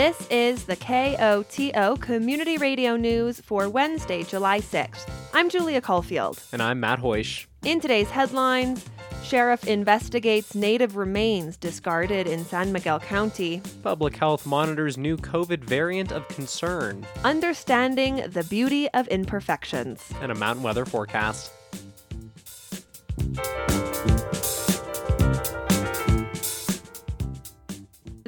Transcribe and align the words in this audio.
This 0.00 0.26
is 0.30 0.64
the 0.64 0.76
KOTO 0.76 2.00
Community 2.00 2.56
Radio 2.56 2.96
News 2.96 3.38
for 3.38 3.68
Wednesday, 3.68 4.22
July 4.22 4.60
6th. 4.60 5.06
I'm 5.34 5.50
Julia 5.50 5.82
Caulfield. 5.82 6.42
And 6.52 6.62
I'm 6.62 6.80
Matt 6.80 7.00
Hoish. 7.00 7.44
In 7.66 7.80
today's 7.80 8.08
headlines, 8.08 8.82
Sheriff 9.22 9.66
investigates 9.66 10.54
native 10.54 10.96
remains 10.96 11.58
discarded 11.58 12.26
in 12.26 12.46
San 12.46 12.72
Miguel 12.72 12.98
County. 12.98 13.60
Public 13.82 14.16
health 14.16 14.46
monitors 14.46 14.96
new 14.96 15.18
COVID 15.18 15.64
variant 15.64 16.12
of 16.12 16.26
concern. 16.28 17.06
Understanding 17.22 18.24
the 18.26 18.44
beauty 18.44 18.88
of 18.92 19.06
imperfections. 19.08 20.10
And 20.22 20.32
a 20.32 20.34
mountain 20.34 20.62
weather 20.62 20.86
forecast. 20.86 21.52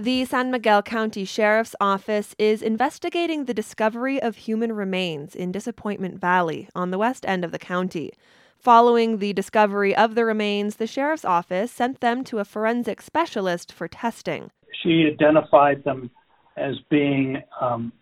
The 0.02 0.24
San 0.24 0.51
Miguel 0.51 0.83
County 0.83 1.24
Sheriff's 1.24 1.77
Office 1.80 2.34
is 2.37 2.61
investigating 2.61 3.45
the 3.45 3.55
discovery 3.55 4.20
of 4.20 4.34
human 4.34 4.73
remains 4.73 5.37
in 5.37 5.52
Disappointment 5.52 6.19
Valley 6.19 6.69
on 6.75 6.91
the 6.91 6.98
west 6.98 7.25
end 7.25 7.45
of 7.45 7.52
the 7.52 7.59
county. 7.61 8.11
Following 8.59 9.19
the 9.19 9.33
discovery 9.33 9.95
of 9.95 10.16
the 10.16 10.25
remains, 10.25 10.75
the 10.75 10.88
Sheriff's 10.88 11.25
Office 11.25 11.70
sent 11.70 12.01
them 12.01 12.25
to 12.25 12.41
a 12.41 12.45
forensic 12.45 13.01
specialist 13.01 13.70
for 13.70 13.87
testing. 13.87 14.51
She 14.83 15.06
identified 15.06 15.84
them 15.84 16.11
as 16.56 16.75
being 16.91 17.41
um, 17.61 17.92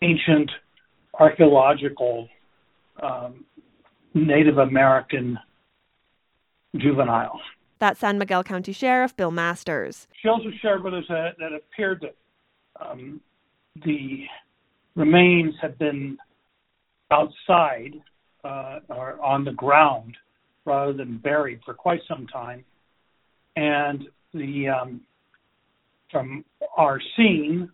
ancient 0.00 0.50
archaeological 1.14 2.28
um, 3.00 3.44
Native 4.14 4.58
American 4.58 5.38
juveniles. 6.74 7.40
That's 7.82 7.98
San 7.98 8.16
Miguel 8.16 8.44
County 8.44 8.72
Sheriff 8.72 9.16
Bill 9.16 9.32
Masters. 9.32 10.06
She 10.22 10.28
also 10.28 10.50
shared 10.62 10.84
with 10.84 10.94
us 10.94 11.02
that, 11.08 11.30
that 11.40 11.50
it 11.50 11.64
appeared 11.72 12.00
that 12.02 12.14
um, 12.80 13.20
the 13.84 14.22
remains 14.94 15.52
had 15.60 15.76
been 15.78 16.16
outside 17.10 17.94
uh, 18.44 18.78
or 18.88 19.20
on 19.20 19.44
the 19.44 19.50
ground 19.50 20.16
rather 20.64 20.92
than 20.92 21.18
buried 21.18 21.58
for 21.64 21.74
quite 21.74 21.98
some 22.06 22.28
time. 22.28 22.64
And 23.56 24.04
the 24.32 24.68
um, 24.68 25.00
from 26.08 26.44
our 26.76 27.00
scene, 27.16 27.68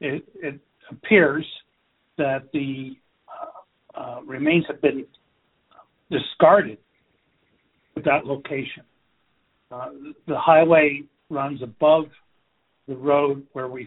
it, 0.00 0.22
it 0.34 0.60
appears 0.90 1.46
that 2.18 2.52
the 2.52 2.94
uh, 3.26 3.98
uh, 3.98 4.20
remains 4.20 4.66
have 4.68 4.82
been 4.82 5.06
discarded 6.10 6.76
at 7.96 8.04
that 8.04 8.26
location. 8.26 8.82
Uh, 9.70 9.88
the 10.26 10.38
highway 10.38 11.02
runs 11.30 11.62
above 11.62 12.04
the 12.86 12.96
road 12.96 13.44
where 13.52 13.68
we 13.68 13.86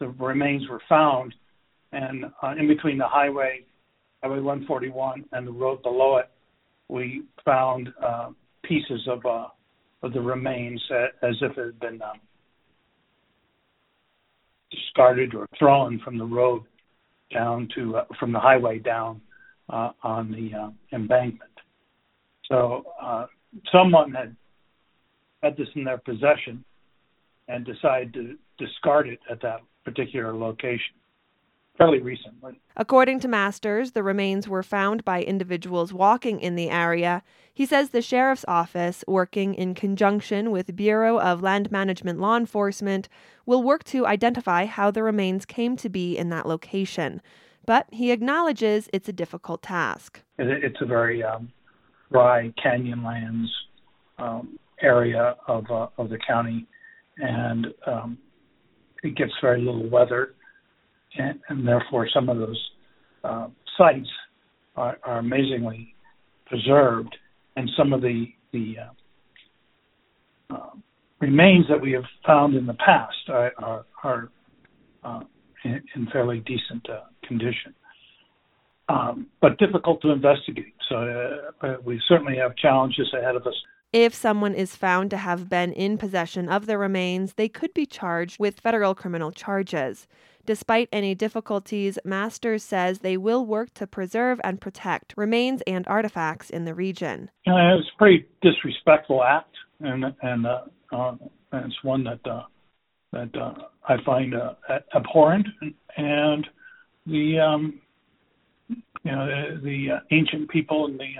the 0.00 0.08
remains 0.08 0.66
were 0.68 0.82
found, 0.88 1.34
and 1.92 2.24
uh, 2.42 2.54
in 2.58 2.66
between 2.66 2.96
the 2.96 3.06
highway, 3.06 3.60
Highway 4.22 4.40
141, 4.40 5.24
and 5.32 5.46
the 5.46 5.52
road 5.52 5.82
below 5.82 6.16
it, 6.16 6.30
we 6.88 7.22
found 7.44 7.90
uh, 8.02 8.30
pieces 8.64 9.06
of 9.08 9.24
uh, 9.24 9.48
of 10.02 10.12
the 10.12 10.20
remains 10.20 10.82
as 11.22 11.36
if 11.42 11.56
it 11.58 11.64
had 11.66 11.80
been 11.80 12.00
um, 12.02 12.18
discarded 14.70 15.34
or 15.34 15.46
thrown 15.58 16.00
from 16.04 16.16
the 16.16 16.24
road 16.24 16.62
down 17.32 17.68
to 17.74 17.96
uh, 17.96 18.04
from 18.18 18.32
the 18.32 18.40
highway 18.40 18.78
down 18.78 19.20
uh, 19.68 19.90
on 20.02 20.30
the 20.30 20.56
uh, 20.56 20.70
embankment. 20.92 21.50
So 22.46 22.84
uh, 23.00 23.26
someone 23.72 24.12
had 24.12 24.34
had 25.42 25.56
this 25.56 25.68
in 25.74 25.84
their 25.84 25.98
possession 25.98 26.64
and 27.48 27.64
decided 27.64 28.12
to 28.14 28.36
discard 28.58 29.08
it 29.08 29.20
at 29.30 29.40
that 29.42 29.60
particular 29.84 30.36
location 30.36 30.94
fairly 31.80 32.00
recently. 32.00 32.60
According 32.76 33.20
to 33.20 33.28
Masters, 33.28 33.92
the 33.92 34.02
remains 34.02 34.46
were 34.46 34.62
found 34.62 35.02
by 35.02 35.22
individuals 35.22 35.94
walking 35.94 36.38
in 36.38 36.54
the 36.54 36.68
area. 36.68 37.22
He 37.54 37.64
says 37.64 37.88
the 37.88 38.02
sheriff's 38.02 38.44
office, 38.46 39.02
working 39.08 39.54
in 39.54 39.74
conjunction 39.74 40.50
with 40.50 40.76
Bureau 40.76 41.18
of 41.18 41.40
Land 41.40 41.72
Management 41.72 42.20
Law 42.20 42.36
Enforcement, 42.36 43.08
will 43.46 43.62
work 43.62 43.82
to 43.84 44.06
identify 44.06 44.66
how 44.66 44.90
the 44.90 45.02
remains 45.02 45.46
came 45.46 45.74
to 45.78 45.88
be 45.88 46.18
in 46.18 46.28
that 46.28 46.46
location. 46.46 47.22
But 47.64 47.86
he 47.90 48.12
acknowledges 48.12 48.90
it's 48.92 49.08
a 49.08 49.12
difficult 49.12 49.62
task. 49.62 50.20
It's 50.36 50.82
a 50.82 50.86
very 50.86 51.22
um, 51.22 51.50
dry 52.12 52.52
canyonlands 52.62 53.46
um, 54.18 54.58
area 54.82 55.36
of 55.46 55.64
uh, 55.70 55.88
of 55.98 56.08
the 56.08 56.18
county, 56.26 56.66
and 57.18 57.66
um, 57.86 58.18
it 59.02 59.16
gets 59.16 59.32
very 59.40 59.60
little 59.60 59.88
weather, 59.88 60.34
and, 61.18 61.38
and 61.48 61.66
therefore 61.66 62.08
some 62.12 62.28
of 62.28 62.38
those 62.38 62.70
uh, 63.24 63.48
sites 63.76 64.08
are, 64.76 64.98
are, 65.04 65.18
amazingly 65.18 65.94
preserved, 66.46 67.14
and 67.56 67.68
some 67.76 67.92
of 67.92 68.00
the 68.00 68.26
the 68.52 68.76
uh, 70.50 70.54
uh 70.54 70.70
remains 71.20 71.66
that 71.68 71.80
we 71.80 71.92
have 71.92 72.04
found 72.26 72.54
in 72.54 72.66
the 72.66 72.74
past 72.74 73.16
are 73.28 73.52
are, 73.58 73.86
are 74.02 74.28
uh, 75.04 75.20
in, 75.64 75.82
in, 75.94 76.06
fairly 76.12 76.40
decent 76.40 76.88
uh, 76.88 77.04
condition. 77.26 77.74
Um, 78.88 79.28
but 79.40 79.56
difficult 79.58 80.02
to 80.02 80.10
investigate. 80.10 80.74
So 80.88 81.76
we 81.84 82.02
certainly 82.08 82.36
have 82.38 82.56
challenges 82.56 83.08
ahead 83.16 83.36
of 83.36 83.46
us 83.46 83.54
if 83.92 84.14
someone 84.14 84.54
is 84.54 84.76
found 84.76 85.10
to 85.10 85.16
have 85.16 85.48
been 85.48 85.72
in 85.72 85.98
possession 85.98 86.48
of 86.48 86.66
the 86.66 86.78
remains, 86.78 87.34
they 87.34 87.48
could 87.48 87.74
be 87.74 87.86
charged 87.86 88.38
with 88.38 88.60
federal 88.60 88.94
criminal 88.94 89.32
charges. 89.32 90.06
Despite 90.46 90.88
any 90.92 91.14
difficulties, 91.14 91.98
Masters 92.04 92.62
says 92.62 93.00
they 93.00 93.16
will 93.16 93.44
work 93.44 93.74
to 93.74 93.86
preserve 93.86 94.40
and 94.42 94.60
protect 94.60 95.14
remains 95.16 95.62
and 95.66 95.86
artifacts 95.86 96.50
in 96.50 96.64
the 96.64 96.74
region. 96.74 97.30
You 97.46 97.52
know, 97.52 97.78
it's 97.78 97.88
a 97.94 97.98
pretty 97.98 98.26
disrespectful 98.42 99.22
act, 99.22 99.54
and 99.80 100.04
and, 100.22 100.46
uh, 100.46 100.62
uh, 100.92 101.14
and 101.52 101.66
it's 101.66 101.84
one 101.84 102.04
that 102.04 102.20
uh, 102.26 102.44
that 103.12 103.36
uh, 103.36 103.54
I 103.88 104.02
find 104.04 104.34
uh, 104.34 104.54
abhorrent. 104.94 105.46
And 105.96 106.46
the 107.06 107.38
um, 107.38 107.80
you 108.68 109.12
know 109.12 109.26
the, 109.26 109.60
the 109.62 109.90
uh, 109.96 110.00
ancient 110.10 110.48
people 110.48 110.86
and 110.86 110.98
the 110.98 111.12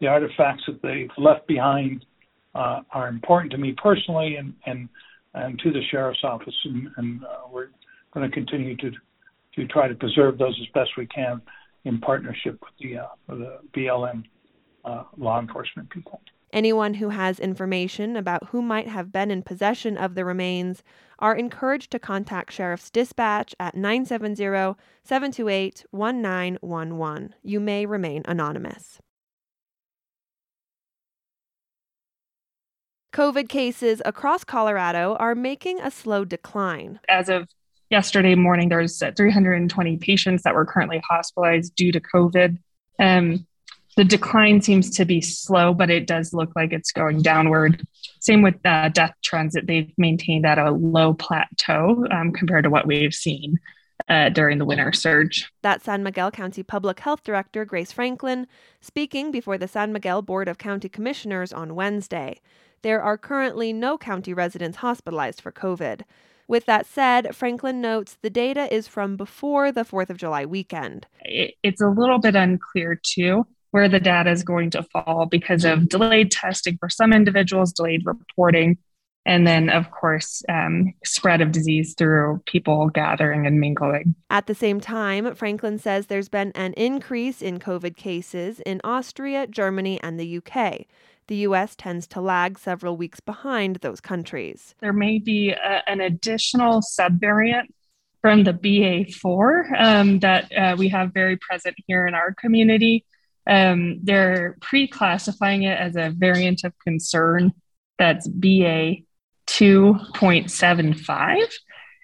the 0.00 0.06
artifacts 0.06 0.64
that 0.66 0.82
they've 0.82 1.10
left 1.16 1.46
behind 1.46 2.04
uh, 2.54 2.80
are 2.92 3.08
important 3.08 3.52
to 3.52 3.58
me 3.58 3.72
personally 3.72 4.36
and 4.36 4.54
and 4.66 4.88
and 5.34 5.58
to 5.58 5.72
the 5.72 5.82
sheriff's 5.90 6.22
office, 6.22 6.54
and, 6.64 6.88
and 6.96 7.24
uh, 7.24 7.38
we're 7.50 7.68
going 8.12 8.28
to 8.28 8.34
continue 8.34 8.76
to 8.76 8.92
to 9.56 9.66
try 9.66 9.88
to 9.88 9.94
preserve 9.94 10.38
those 10.38 10.58
as 10.60 10.68
best 10.74 10.90
we 10.96 11.06
can 11.06 11.40
in 11.84 12.00
partnership 12.00 12.58
with 12.60 12.72
the 12.80 12.98
uh, 12.98 13.06
the 13.28 13.58
BLM 13.74 14.24
uh, 14.84 15.04
law 15.16 15.40
enforcement 15.40 15.90
people. 15.90 16.20
Anyone 16.52 16.94
who 16.94 17.08
has 17.08 17.40
information 17.40 18.16
about 18.16 18.48
who 18.50 18.62
might 18.62 18.86
have 18.86 19.10
been 19.10 19.32
in 19.32 19.42
possession 19.42 19.96
of 19.96 20.14
the 20.14 20.24
remains 20.24 20.84
are 21.18 21.34
encouraged 21.34 21.90
to 21.90 21.98
contact 21.98 22.52
Sheriff's 22.52 22.90
Dispatch 22.90 23.56
at 23.58 23.74
970 23.74 24.76
728 25.02 25.84
1911. 25.90 27.34
You 27.42 27.58
may 27.58 27.86
remain 27.86 28.22
anonymous. 28.26 29.00
COVID 33.14 33.48
cases 33.48 34.02
across 34.04 34.42
Colorado 34.42 35.14
are 35.20 35.36
making 35.36 35.80
a 35.80 35.88
slow 35.88 36.24
decline. 36.24 36.98
As 37.08 37.28
of 37.28 37.48
yesterday 37.88 38.34
morning, 38.34 38.68
there's 38.68 38.98
320 38.98 39.96
patients 39.98 40.42
that 40.42 40.52
were 40.52 40.66
currently 40.66 41.00
hospitalized 41.08 41.76
due 41.76 41.92
to 41.92 42.00
COVID. 42.00 42.58
Um, 42.98 43.46
the 43.96 44.02
decline 44.02 44.62
seems 44.62 44.90
to 44.96 45.04
be 45.04 45.20
slow, 45.20 45.72
but 45.72 45.90
it 45.90 46.08
does 46.08 46.34
look 46.34 46.50
like 46.56 46.72
it's 46.72 46.90
going 46.90 47.22
downward. 47.22 47.86
Same 48.18 48.42
with 48.42 48.56
uh, 48.64 48.88
death 48.88 49.14
trends 49.22 49.54
that 49.54 49.68
they've 49.68 49.92
maintained 49.96 50.44
at 50.44 50.58
a 50.58 50.72
low 50.72 51.14
plateau 51.14 52.04
um, 52.10 52.32
compared 52.32 52.64
to 52.64 52.70
what 52.70 52.84
we've 52.84 53.14
seen 53.14 53.60
uh, 54.08 54.30
during 54.30 54.58
the 54.58 54.64
winter 54.64 54.92
surge. 54.92 55.52
That's 55.62 55.84
San 55.84 56.02
Miguel 56.02 56.32
County 56.32 56.64
Public 56.64 56.98
Health 56.98 57.22
Director 57.22 57.64
Grace 57.64 57.92
Franklin 57.92 58.48
speaking 58.80 59.30
before 59.30 59.56
the 59.56 59.68
San 59.68 59.92
Miguel 59.92 60.20
Board 60.20 60.48
of 60.48 60.58
County 60.58 60.88
Commissioners 60.88 61.52
on 61.52 61.76
Wednesday. 61.76 62.40
There 62.84 63.02
are 63.02 63.16
currently 63.16 63.72
no 63.72 63.96
county 63.96 64.34
residents 64.34 64.76
hospitalized 64.76 65.40
for 65.40 65.50
COVID. 65.50 66.02
With 66.46 66.66
that 66.66 66.84
said, 66.84 67.34
Franklin 67.34 67.80
notes 67.80 68.18
the 68.20 68.28
data 68.28 68.72
is 68.72 68.86
from 68.86 69.16
before 69.16 69.72
the 69.72 69.86
4th 69.86 70.10
of 70.10 70.18
July 70.18 70.44
weekend. 70.44 71.06
It's 71.22 71.80
a 71.80 71.88
little 71.88 72.18
bit 72.18 72.36
unclear, 72.36 73.00
too, 73.02 73.46
where 73.70 73.88
the 73.88 74.00
data 74.00 74.30
is 74.30 74.42
going 74.42 74.68
to 74.72 74.82
fall 74.82 75.24
because 75.30 75.64
of 75.64 75.88
delayed 75.88 76.30
testing 76.30 76.76
for 76.76 76.90
some 76.90 77.14
individuals, 77.14 77.72
delayed 77.72 78.02
reporting, 78.04 78.76
and 79.24 79.46
then, 79.46 79.70
of 79.70 79.90
course, 79.90 80.42
um, 80.50 80.92
spread 81.06 81.40
of 81.40 81.52
disease 81.52 81.94
through 81.96 82.42
people 82.44 82.90
gathering 82.90 83.46
and 83.46 83.58
mingling. 83.58 84.14
At 84.28 84.46
the 84.46 84.54
same 84.54 84.80
time, 84.80 85.34
Franklin 85.34 85.78
says 85.78 86.06
there's 86.06 86.28
been 86.28 86.52
an 86.54 86.74
increase 86.74 87.40
in 87.40 87.58
COVID 87.58 87.96
cases 87.96 88.60
in 88.60 88.82
Austria, 88.84 89.46
Germany, 89.46 89.98
and 90.02 90.20
the 90.20 90.36
UK. 90.36 90.82
The 91.26 91.36
U.S. 91.36 91.74
tends 91.74 92.06
to 92.08 92.20
lag 92.20 92.58
several 92.58 92.96
weeks 92.96 93.20
behind 93.20 93.76
those 93.76 94.00
countries. 94.00 94.74
There 94.80 94.92
may 94.92 95.18
be 95.18 95.50
a, 95.50 95.82
an 95.86 96.00
additional 96.00 96.82
subvariant 96.82 97.64
from 98.20 98.44
the 98.44 98.52
BA4 98.52 99.80
um, 99.80 100.18
that 100.20 100.50
uh, 100.56 100.76
we 100.78 100.88
have 100.88 101.12
very 101.12 101.36
present 101.36 101.76
here 101.86 102.06
in 102.06 102.14
our 102.14 102.34
community. 102.34 103.04
Um, 103.46 104.00
they're 104.02 104.56
pre 104.60 104.88
classifying 104.88 105.64
it 105.64 105.78
as 105.78 105.96
a 105.96 106.10
variant 106.10 106.64
of 106.64 106.72
concern 106.78 107.52
that's 107.98 108.26
BA 108.26 108.96
2.75. 109.46 111.52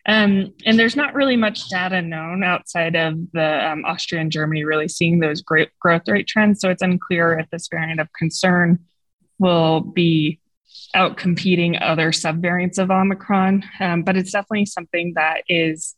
Um, 0.06 0.54
and 0.64 0.78
there's 0.78 0.96
not 0.96 1.14
really 1.14 1.36
much 1.36 1.68
data 1.68 2.00
known 2.00 2.42
outside 2.42 2.96
of 2.96 3.18
the 3.32 3.70
um, 3.70 3.84
Austria 3.84 4.20
and 4.20 4.32
Germany 4.32 4.64
really 4.64 4.88
seeing 4.88 5.20
those 5.20 5.42
great 5.42 5.68
growth 5.78 6.08
rate 6.08 6.26
trends. 6.26 6.60
So 6.60 6.70
it's 6.70 6.82
unclear 6.82 7.38
if 7.38 7.48
this 7.50 7.68
variant 7.70 8.00
of 8.00 8.08
concern 8.18 8.78
will 9.40 9.80
be 9.80 10.38
out 10.94 11.16
competing 11.16 11.76
other 11.78 12.12
subvariants 12.12 12.78
of 12.78 12.90
Omicron. 12.90 13.64
Um, 13.80 14.02
but 14.02 14.16
it's 14.16 14.32
definitely 14.32 14.66
something 14.66 15.12
that 15.16 15.42
is 15.48 15.96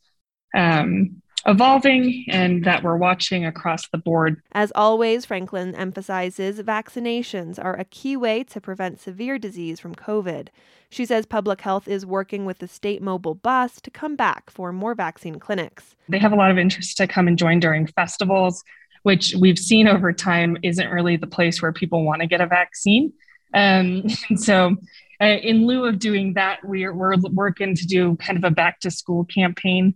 um, 0.55 1.23
evolving 1.47 2.25
and 2.29 2.65
that 2.65 2.83
we're 2.83 2.97
watching 2.97 3.45
across 3.45 3.89
the 3.89 3.99
board. 3.99 4.43
As 4.53 4.73
always, 4.75 5.25
Franklin 5.25 5.75
emphasizes 5.75 6.61
vaccinations 6.61 7.63
are 7.63 7.75
a 7.75 7.85
key 7.85 8.17
way 8.17 8.45
to 8.45 8.61
prevent 8.61 9.01
severe 9.01 9.39
disease 9.39 9.81
from 9.81 9.95
COVID. 9.95 10.49
She 10.91 11.07
says 11.07 11.27
public 11.27 11.63
health 11.63 11.89
is 11.89 12.05
working 12.05 12.45
with 12.45 12.59
the 12.59 12.69
state 12.69 13.03
mobile 13.03 13.35
bus 13.35 13.81
to 13.81 13.91
come 13.91 14.15
back 14.15 14.51
for 14.51 14.73
more 14.73 14.95
vaccine 14.95 15.39
clinics. 15.39 15.97
They 16.09 16.19
have 16.19 16.33
a 16.33 16.37
lot 16.37 16.51
of 16.51 16.59
interest 16.59 16.97
to 16.99 17.07
come 17.07 17.29
and 17.29 17.39
join 17.39 17.61
during 17.61 17.87
festivals, 17.87 18.63
which 19.03 19.35
we've 19.41 19.59
seen 19.59 19.89
over 19.89 20.13
time 20.13 20.59
isn't 20.63 20.91
really 20.91 21.17
the 21.17 21.27
place 21.27 21.63
where 21.63 21.73
people 21.73 22.05
want 22.05 22.21
to 22.21 22.27
get 22.27 22.41
a 22.41 22.47
vaccine. 22.47 23.13
Um, 23.55 24.05
and 24.29 24.41
so, 24.41 24.77
uh, 25.21 25.25
in 25.25 25.67
lieu 25.67 25.85
of 25.85 25.99
doing 25.99 26.35
that, 26.35 26.59
we're, 26.65 26.93
we're 26.93 27.17
working 27.33 27.77
to 27.77 27.87
do 27.87 28.17
kind 28.17 28.37
of 28.37 28.45
a 28.45 28.51
back 28.51 28.81
to 28.81 28.91
school 28.91 29.25
campaign 29.25 29.95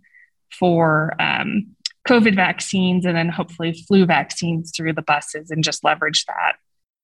for 0.56 1.14
um, 1.20 1.74
COVID 2.06 2.36
vaccines 2.36 3.04
and 3.04 3.16
then 3.16 3.28
hopefully 3.28 3.72
flu 3.72 4.06
vaccines 4.06 4.72
through 4.74 4.92
the 4.92 5.02
buses 5.02 5.50
and 5.50 5.64
just 5.64 5.82
leverage 5.82 6.24
that 6.26 6.52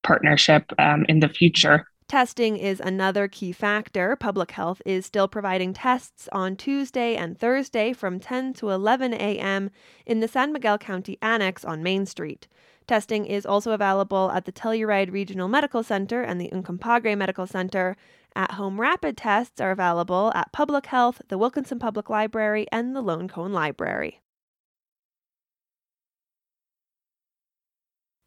partnership 0.02 0.72
um, 0.78 1.04
in 1.08 1.20
the 1.20 1.28
future. 1.28 1.86
Testing 2.12 2.58
is 2.58 2.78
another 2.78 3.26
key 3.26 3.52
factor. 3.52 4.16
Public 4.16 4.50
Health 4.50 4.82
is 4.84 5.06
still 5.06 5.28
providing 5.28 5.72
tests 5.72 6.28
on 6.30 6.56
Tuesday 6.56 7.16
and 7.16 7.38
Thursday 7.38 7.94
from 7.94 8.20
10 8.20 8.52
to 8.52 8.68
11 8.68 9.14
a.m. 9.14 9.70
in 10.04 10.20
the 10.20 10.28
San 10.28 10.52
Miguel 10.52 10.76
County 10.76 11.16
Annex 11.22 11.64
on 11.64 11.82
Main 11.82 12.04
Street. 12.04 12.48
Testing 12.86 13.24
is 13.24 13.46
also 13.46 13.72
available 13.72 14.30
at 14.30 14.44
the 14.44 14.52
Telluride 14.52 15.10
Regional 15.10 15.48
Medical 15.48 15.82
Center 15.82 16.20
and 16.20 16.38
the 16.38 16.50
Uncompahgre 16.50 17.16
Medical 17.16 17.46
Center, 17.46 17.96
at 18.36 18.50
home 18.50 18.78
rapid 18.78 19.16
tests 19.16 19.58
are 19.58 19.70
available 19.70 20.32
at 20.34 20.52
Public 20.52 20.84
Health, 20.84 21.22
the 21.28 21.38
Wilkinson 21.38 21.78
Public 21.78 22.10
Library, 22.10 22.66
and 22.70 22.94
the 22.94 23.00
Lone 23.00 23.26
Cone 23.26 23.54
Library. 23.54 24.20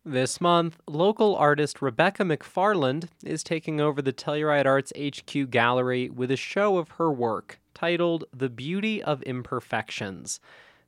This 0.08 0.40
month, 0.40 0.80
local 0.88 1.36
artist 1.36 1.82
Rebecca 1.82 2.22
McFarland 2.22 3.08
is 3.24 3.44
taking 3.44 3.82
over 3.82 4.04
the 4.04 4.14
Telluride 4.14 4.68
Arts 4.68 4.94
HQ 4.96 5.50
gallery 5.50 6.12
with 6.12 6.30
a 6.30 6.36
show 6.36 6.78
of 6.78 6.90
her 6.90 7.12
work 7.12 7.60
titled 7.74 8.26
The 8.32 8.48
Beauty 8.48 9.02
of 9.02 9.24
Imperfections. 9.24 10.40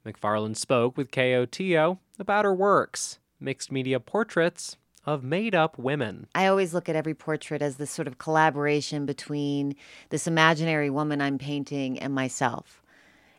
McFarland 0.05 0.55
spoke 0.55 0.95
with 0.95 1.09
KOTO 1.09 1.97
about 2.19 2.45
her 2.45 2.53
works, 2.53 3.17
mixed 3.39 3.71
media 3.71 3.99
portraits, 3.99 4.77
of 5.03 5.23
made 5.23 5.55
up 5.55 5.79
women. 5.79 6.27
I 6.35 6.45
always 6.45 6.75
look 6.75 6.87
at 6.87 6.95
every 6.95 7.15
portrait 7.15 7.63
as 7.63 7.77
this 7.77 7.89
sort 7.89 8.07
of 8.07 8.19
collaboration 8.19 9.07
between 9.07 9.75
this 10.09 10.27
imaginary 10.27 10.91
woman 10.91 11.21
I'm 11.21 11.39
painting 11.39 11.97
and 11.97 12.13
myself. 12.13 12.83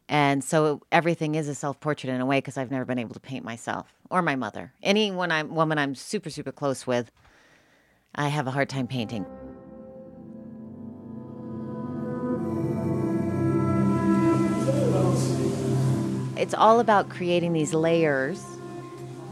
And 0.08 0.42
so 0.42 0.80
everything 0.90 1.34
is 1.34 1.48
a 1.48 1.54
self 1.54 1.80
portrait 1.80 2.10
in 2.10 2.20
a 2.20 2.26
way 2.26 2.38
because 2.38 2.56
I've 2.56 2.70
never 2.70 2.84
been 2.84 2.98
able 2.98 3.14
to 3.14 3.20
paint 3.20 3.44
myself 3.44 3.92
or 4.10 4.22
my 4.22 4.36
mother. 4.36 4.72
Anyone 4.82 5.54
woman 5.54 5.78
I'm 5.78 5.94
super 5.94 6.30
super 6.30 6.52
close 6.52 6.86
with, 6.86 7.10
I 8.14 8.28
have 8.28 8.46
a 8.46 8.50
hard 8.50 8.68
time 8.68 8.86
painting. 8.86 9.26
It's 16.38 16.54
all 16.54 16.80
about 16.80 17.08
creating 17.10 17.52
these 17.52 17.74
layers 17.74 18.42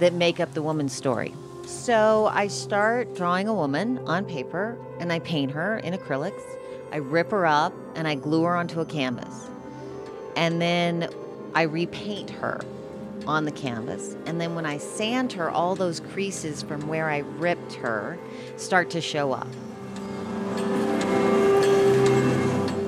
that 0.01 0.13
make 0.13 0.41
up 0.41 0.53
the 0.53 0.63
woman's 0.63 0.93
story. 0.93 1.33
So 1.65 2.29
I 2.33 2.49
start 2.49 3.15
drawing 3.15 3.49
a 3.49 3.55
woman 3.55 3.99
on 4.07 4.25
paper 4.25 4.77
and 5.01 5.13
I 5.13 5.21
paint 5.21 5.53
her 5.53 5.79
in 5.79 5.95
acrylics. 5.95 6.43
I 6.93 6.97
rip 6.97 7.31
her 7.31 7.47
up 7.47 7.73
and 7.95 8.07
I 8.07 8.17
glue 8.17 8.43
her 8.43 8.57
onto 8.57 8.81
a 8.81 8.85
canvas. 8.87 9.49
And 10.37 10.61
then 10.61 11.09
I 11.55 11.63
repaint 11.63 12.31
her 12.31 12.61
on 13.27 13.45
the 13.45 13.51
canvas. 13.51 14.17
And 14.27 14.41
then 14.41 14.55
when 14.55 14.67
I 14.67 14.79
sand 14.79 15.33
her, 15.33 15.51
all 15.51 15.75
those 15.75 16.01
creases 16.01 16.63
from 16.63 16.87
where 16.87 17.11
I 17.11 17.19
ripped 17.19 17.73
her 17.75 18.19
start 18.57 18.91
to 18.91 19.01
show 19.01 19.33
up. 19.33 19.49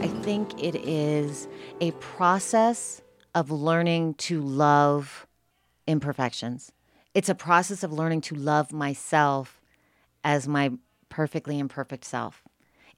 I 0.01 0.09
think 0.23 0.63
it 0.63 0.77
is 0.77 1.49
a 1.81 1.91
process 1.93 3.03
of 3.35 3.51
learning 3.51 4.15
to 4.15 4.41
love 4.41 5.27
imperfections 5.87 6.73
it's 7.19 7.29
a 7.29 7.35
process 7.35 7.83
of 7.83 7.93
learning 7.93 8.21
to 8.21 8.37
love 8.37 8.73
myself 8.73 9.61
as 10.23 10.47
my 10.47 10.71
perfectly 11.09 11.59
imperfect 11.59 12.05
self. 12.05 12.45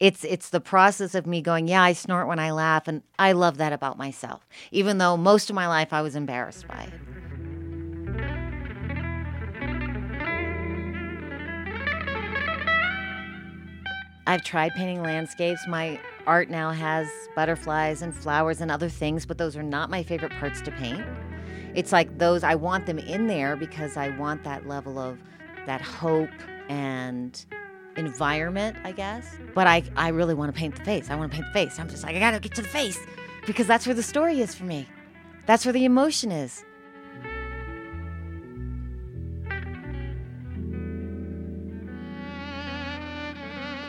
It's 0.00 0.24
it's 0.24 0.48
the 0.48 0.60
process 0.60 1.14
of 1.14 1.26
me 1.26 1.42
going, 1.42 1.68
yeah, 1.68 1.82
I 1.82 1.92
snort 1.92 2.26
when 2.26 2.38
I 2.38 2.50
laugh 2.50 2.88
and 2.88 3.02
I 3.18 3.32
love 3.32 3.58
that 3.58 3.72
about 3.72 3.98
myself. 3.98 4.48
Even 4.72 4.98
though 4.98 5.16
most 5.16 5.50
of 5.50 5.54
my 5.54 5.68
life 5.68 5.92
I 5.92 6.00
was 6.02 6.16
embarrassed 6.16 6.66
by 6.66 6.84
it. 6.84 6.94
I've 14.26 14.42
tried 14.44 14.72
painting 14.74 15.02
landscapes. 15.02 15.66
My 15.66 16.00
art 16.26 16.48
now 16.48 16.70
has 16.70 17.08
butterflies 17.36 18.00
and 18.00 18.14
flowers 18.14 18.60
and 18.60 18.70
other 18.70 18.88
things, 18.88 19.26
but 19.26 19.38
those 19.38 19.56
are 19.56 19.62
not 19.62 19.90
my 19.90 20.02
favorite 20.02 20.32
parts 20.32 20.60
to 20.62 20.70
paint 20.72 21.04
it's 21.74 21.92
like 21.92 22.18
those 22.18 22.42
I 22.42 22.54
want 22.54 22.86
them 22.86 22.98
in 22.98 23.26
there 23.26 23.56
because 23.56 23.96
I 23.96 24.16
want 24.16 24.44
that 24.44 24.66
level 24.66 24.98
of 24.98 25.18
that 25.66 25.80
hope 25.80 26.30
and 26.68 27.44
environment, 27.96 28.76
I 28.84 28.92
guess. 28.92 29.36
But 29.54 29.66
I 29.66 29.82
I 29.96 30.08
really 30.08 30.34
want 30.34 30.52
to 30.54 30.58
paint 30.58 30.76
the 30.76 30.84
face. 30.84 31.10
I 31.10 31.16
want 31.16 31.30
to 31.30 31.36
paint 31.36 31.48
the 31.48 31.52
face. 31.52 31.78
I'm 31.78 31.88
just 31.88 32.02
like 32.02 32.16
I 32.16 32.18
got 32.18 32.32
to 32.32 32.40
get 32.40 32.54
to 32.54 32.62
the 32.62 32.68
face 32.68 32.98
because 33.46 33.66
that's 33.66 33.86
where 33.86 33.94
the 33.94 34.02
story 34.02 34.40
is 34.40 34.54
for 34.54 34.64
me. 34.64 34.88
That's 35.46 35.64
where 35.64 35.72
the 35.72 35.84
emotion 35.84 36.30
is. 36.30 36.64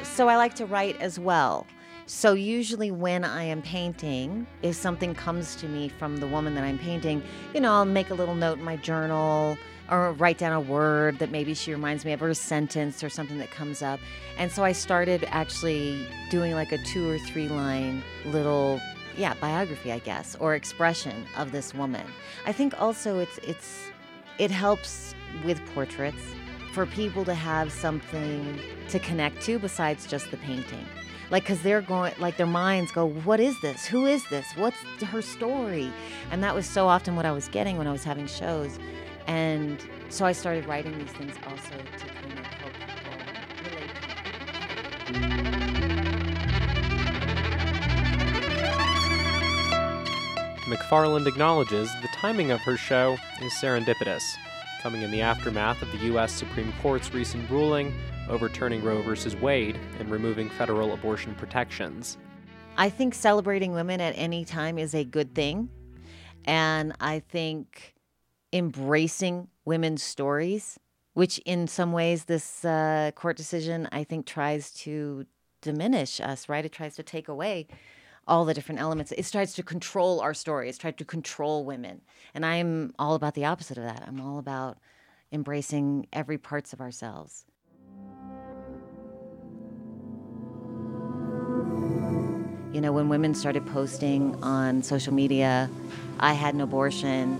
So 0.03 0.27
I 0.27 0.35
like 0.35 0.55
to 0.55 0.65
write 0.65 0.99
as 1.01 1.17
well. 1.17 1.65
So, 2.05 2.33
usually, 2.33 2.91
when 2.91 3.23
I 3.23 3.43
am 3.43 3.61
painting, 3.61 4.45
if 4.61 4.75
something 4.75 5.15
comes 5.15 5.55
to 5.55 5.67
me 5.67 5.87
from 5.87 6.17
the 6.17 6.27
woman 6.27 6.55
that 6.55 6.63
I'm 6.65 6.77
painting, 6.77 7.23
you 7.53 7.61
know, 7.61 7.71
I'll 7.71 7.85
make 7.85 8.09
a 8.09 8.13
little 8.13 8.35
note 8.35 8.57
in 8.57 8.65
my 8.65 8.75
journal 8.75 9.57
or 9.91 10.13
write 10.13 10.37
down 10.37 10.53
a 10.53 10.59
word 10.59 11.19
that 11.19 11.29
maybe 11.29 11.53
she 11.53 11.73
reminds 11.73 12.05
me 12.05 12.13
of, 12.13 12.23
or 12.23 12.29
a 12.29 12.35
sentence 12.35 13.03
or 13.03 13.09
something 13.09 13.37
that 13.37 13.51
comes 13.51 13.81
up. 13.81 13.99
And 14.37 14.49
so 14.49 14.63
I 14.63 14.71
started 14.71 15.25
actually 15.27 16.07
doing 16.31 16.53
like 16.53 16.71
a 16.71 16.77
two 16.79 17.07
or 17.09 17.19
three 17.19 17.49
line 17.49 18.01
little 18.25 18.79
yeah 19.17 19.33
biography 19.41 19.91
i 19.91 19.99
guess 19.99 20.37
or 20.39 20.55
expression 20.55 21.25
of 21.37 21.51
this 21.51 21.73
woman. 21.73 22.05
I 22.45 22.53
think 22.53 22.79
also 22.81 23.19
it's 23.19 23.37
it's 23.39 23.91
it 24.39 24.49
helps 24.49 25.13
with 25.43 25.63
portraits 25.73 26.23
for 26.73 26.85
people 26.85 27.25
to 27.25 27.33
have 27.33 27.71
something 27.73 28.59
to 28.87 28.99
connect 28.99 29.41
to 29.41 29.59
besides 29.59 30.07
just 30.07 30.31
the 30.31 30.37
painting. 30.37 30.85
Like 31.29 31.43
because 31.43 31.61
they're 31.61 31.81
going 31.81 32.13
like 32.19 32.37
their 32.37 32.45
minds 32.47 32.93
go 32.93 33.05
what 33.09 33.41
is 33.41 33.59
this? 33.59 33.85
Who 33.85 34.05
is 34.05 34.23
this? 34.29 34.45
What's 34.55 34.77
her 35.03 35.21
story? 35.21 35.91
And 36.31 36.41
that 36.43 36.55
was 36.55 36.65
so 36.65 36.87
often 36.87 37.17
what 37.17 37.25
i 37.25 37.31
was 37.33 37.49
getting 37.49 37.77
when 37.77 37.87
i 37.87 37.91
was 37.91 38.05
having 38.05 38.27
shows 38.27 38.79
and 39.27 39.79
so 40.09 40.25
i 40.25 40.31
started 40.31 40.65
writing 40.65 40.97
these 40.99 41.11
things 41.11 41.35
also 41.47 41.75
to 41.97 42.05
kind 42.05 42.39
of 42.39 42.45
help 42.45 42.73
people 42.73 43.13
relate 43.63 43.91
McFarland 50.67 51.27
acknowledges 51.27 51.91
the 52.01 52.07
timing 52.13 52.51
of 52.51 52.61
her 52.61 52.77
show 52.77 53.17
is 53.41 53.51
serendipitous, 53.53 54.21
coming 54.81 55.01
in 55.01 55.11
the 55.11 55.21
aftermath 55.21 55.81
of 55.81 55.91
the 55.91 55.97
U.S. 56.05 56.31
Supreme 56.31 56.71
Court's 56.81 57.13
recent 57.13 57.49
ruling 57.49 57.93
overturning 58.29 58.83
Roe 58.83 59.01
v. 59.01 59.35
Wade 59.37 59.77
and 59.99 60.09
removing 60.09 60.49
federal 60.49 60.93
abortion 60.93 61.35
protections. 61.35 62.17
I 62.77 62.89
think 62.89 63.13
celebrating 63.13 63.73
women 63.73 63.99
at 63.99 64.13
any 64.15 64.45
time 64.45 64.77
is 64.77 64.95
a 64.95 65.03
good 65.03 65.35
thing. 65.35 65.69
And 66.45 66.93
I 66.99 67.19
think 67.19 67.93
embracing 68.53 69.47
women's 69.65 70.03
stories 70.03 70.77
which 71.13 71.39
in 71.39 71.67
some 71.67 71.91
ways 71.91 72.25
this 72.25 72.63
uh, 72.63 73.11
court 73.15 73.37
decision 73.37 73.87
I 73.91 74.03
think 74.03 74.25
tries 74.25 74.71
to 74.75 75.25
diminish 75.61 76.19
us, 76.19 76.49
right? 76.49 76.65
It 76.65 76.71
tries 76.71 76.95
to 76.95 77.03
take 77.03 77.27
away 77.27 77.67
all 78.27 78.45
the 78.45 78.53
different 78.53 78.79
elements. 78.79 79.11
It 79.11 79.25
tries 79.29 79.53
to 79.53 79.63
control 79.63 80.21
our 80.21 80.33
story. 80.33 80.69
It's 80.69 80.77
tried 80.77 80.97
to 80.97 81.05
control 81.05 81.65
women. 81.65 82.01
And 82.33 82.45
I'm 82.45 82.93
all 82.97 83.15
about 83.15 83.33
the 83.33 83.45
opposite 83.45 83.77
of 83.77 83.83
that. 83.83 84.03
I'm 84.07 84.21
all 84.21 84.39
about 84.39 84.77
embracing 85.31 86.07
every 86.13 86.37
parts 86.37 86.71
of 86.73 86.81
ourselves. 86.81 87.45
You 92.73 92.79
know, 92.79 92.93
when 92.93 93.09
women 93.09 93.35
started 93.35 93.65
posting 93.67 94.41
on 94.41 94.81
social 94.81 95.13
media, 95.13 95.69
I 96.19 96.33
had 96.33 96.53
an 96.53 96.61
abortion, 96.61 97.39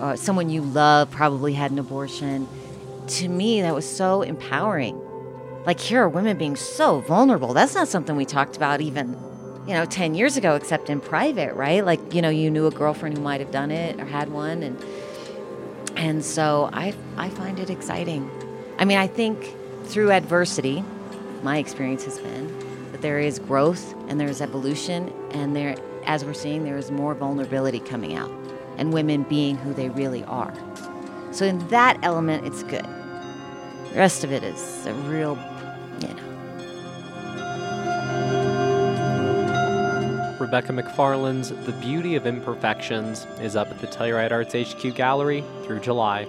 or 0.00 0.16
someone 0.16 0.50
you 0.50 0.62
love 0.62 1.10
probably 1.10 1.52
had 1.52 1.70
an 1.70 1.78
abortion, 1.78 2.48
to 3.08 3.28
me, 3.28 3.62
that 3.62 3.74
was 3.74 3.88
so 3.88 4.22
empowering. 4.22 5.00
Like, 5.64 5.80
here 5.80 6.02
are 6.02 6.08
women 6.08 6.38
being 6.38 6.56
so 6.56 7.00
vulnerable. 7.00 7.54
That's 7.54 7.74
not 7.74 7.88
something 7.88 8.16
we 8.16 8.24
talked 8.24 8.56
about 8.56 8.80
even, 8.80 9.16
you 9.66 9.74
know, 9.74 9.84
10 9.84 10.14
years 10.14 10.36
ago, 10.36 10.54
except 10.54 10.88
in 10.88 11.00
private, 11.00 11.54
right? 11.54 11.84
Like, 11.84 12.14
you 12.14 12.22
know, 12.22 12.30
you 12.30 12.50
knew 12.50 12.66
a 12.66 12.70
girlfriend 12.70 13.16
who 13.16 13.22
might 13.22 13.40
have 13.40 13.50
done 13.50 13.70
it 13.70 14.00
or 14.00 14.04
had 14.04 14.30
one. 14.30 14.62
And, 14.62 14.82
and 15.96 16.24
so 16.24 16.70
I, 16.72 16.94
I 17.16 17.28
find 17.30 17.58
it 17.58 17.70
exciting. 17.70 18.30
I 18.78 18.84
mean, 18.84 18.98
I 18.98 19.06
think 19.06 19.54
through 19.84 20.12
adversity, 20.12 20.84
my 21.42 21.58
experience 21.58 22.04
has 22.04 22.18
been 22.18 22.92
that 22.92 23.02
there 23.02 23.18
is 23.18 23.38
growth 23.38 23.94
and 24.08 24.20
there's 24.20 24.40
evolution, 24.40 25.12
and 25.30 25.54
there, 25.54 25.76
as 26.04 26.24
we're 26.24 26.34
seeing, 26.34 26.64
there 26.64 26.78
is 26.78 26.90
more 26.90 27.14
vulnerability 27.14 27.80
coming 27.80 28.14
out, 28.14 28.30
and 28.78 28.92
women 28.92 29.24
being 29.24 29.56
who 29.56 29.74
they 29.74 29.90
really 29.90 30.24
are. 30.24 30.54
So, 31.32 31.44
in 31.44 31.66
that 31.68 31.98
element, 32.02 32.46
it's 32.46 32.62
good. 32.62 32.84
The 32.84 33.96
rest 33.96 34.24
of 34.24 34.32
it 34.32 34.42
is 34.42 34.86
a 34.86 34.94
real, 34.94 35.36
you 36.00 36.08
know. 36.08 36.28
Rebecca 40.40 40.72
McFarland's 40.72 41.50
The 41.66 41.72
Beauty 41.72 42.14
of 42.14 42.26
Imperfections 42.26 43.26
is 43.40 43.56
up 43.56 43.68
at 43.68 43.80
the 43.80 43.86
Telluride 43.86 44.32
Arts 44.32 44.54
HQ 44.54 44.94
Gallery 44.94 45.44
through 45.64 45.80
July. 45.80 46.26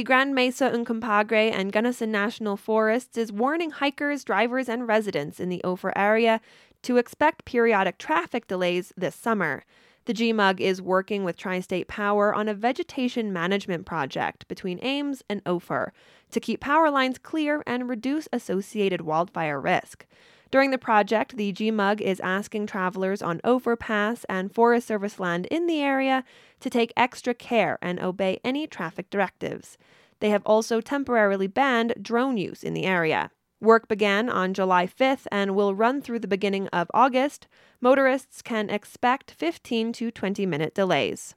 The 0.00 0.04
Grand 0.04 0.34
Mesa 0.34 0.70
Uncompahgre 0.70 1.52
and 1.52 1.72
Gunnison 1.72 2.10
National 2.10 2.56
Forests 2.56 3.18
is 3.18 3.30
warning 3.30 3.68
hikers, 3.68 4.24
drivers, 4.24 4.66
and 4.66 4.88
residents 4.88 5.38
in 5.38 5.50
the 5.50 5.62
Ophir 5.62 5.92
area 5.94 6.40
to 6.84 6.96
expect 6.96 7.44
periodic 7.44 7.98
traffic 7.98 8.46
delays 8.46 8.94
this 8.96 9.14
summer. 9.14 9.62
The 10.06 10.14
GMUG 10.14 10.58
is 10.58 10.80
working 10.80 11.22
with 11.22 11.36
Tri 11.36 11.60
State 11.60 11.86
Power 11.86 12.34
on 12.34 12.48
a 12.48 12.54
vegetation 12.54 13.30
management 13.30 13.84
project 13.84 14.48
between 14.48 14.82
Ames 14.82 15.22
and 15.28 15.42
Ophir 15.44 15.92
to 16.30 16.40
keep 16.40 16.60
power 16.60 16.90
lines 16.90 17.18
clear 17.18 17.62
and 17.66 17.86
reduce 17.86 18.26
associated 18.32 19.02
wildfire 19.02 19.60
risk. 19.60 20.06
During 20.50 20.72
the 20.72 20.78
project, 20.78 21.36
the 21.36 21.52
GMUG 21.52 22.00
is 22.00 22.18
asking 22.20 22.66
travelers 22.66 23.22
on 23.22 23.40
overpass 23.44 24.24
and 24.28 24.52
Forest 24.52 24.88
Service 24.88 25.20
land 25.20 25.46
in 25.46 25.66
the 25.66 25.80
area 25.80 26.24
to 26.58 26.68
take 26.68 26.92
extra 26.96 27.34
care 27.34 27.78
and 27.80 28.00
obey 28.00 28.40
any 28.42 28.66
traffic 28.66 29.10
directives. 29.10 29.78
They 30.18 30.30
have 30.30 30.42
also 30.44 30.80
temporarily 30.80 31.46
banned 31.46 31.94
drone 32.02 32.36
use 32.36 32.64
in 32.64 32.74
the 32.74 32.84
area. 32.84 33.30
Work 33.60 33.86
began 33.88 34.28
on 34.28 34.54
July 34.54 34.86
5th 34.86 35.26
and 35.30 35.54
will 35.54 35.74
run 35.74 36.02
through 36.02 36.18
the 36.18 36.26
beginning 36.26 36.66
of 36.68 36.90
August. 36.92 37.46
Motorists 37.80 38.42
can 38.42 38.70
expect 38.70 39.30
15 39.30 39.92
to 39.92 40.10
20 40.10 40.46
minute 40.46 40.74
delays. 40.74 41.36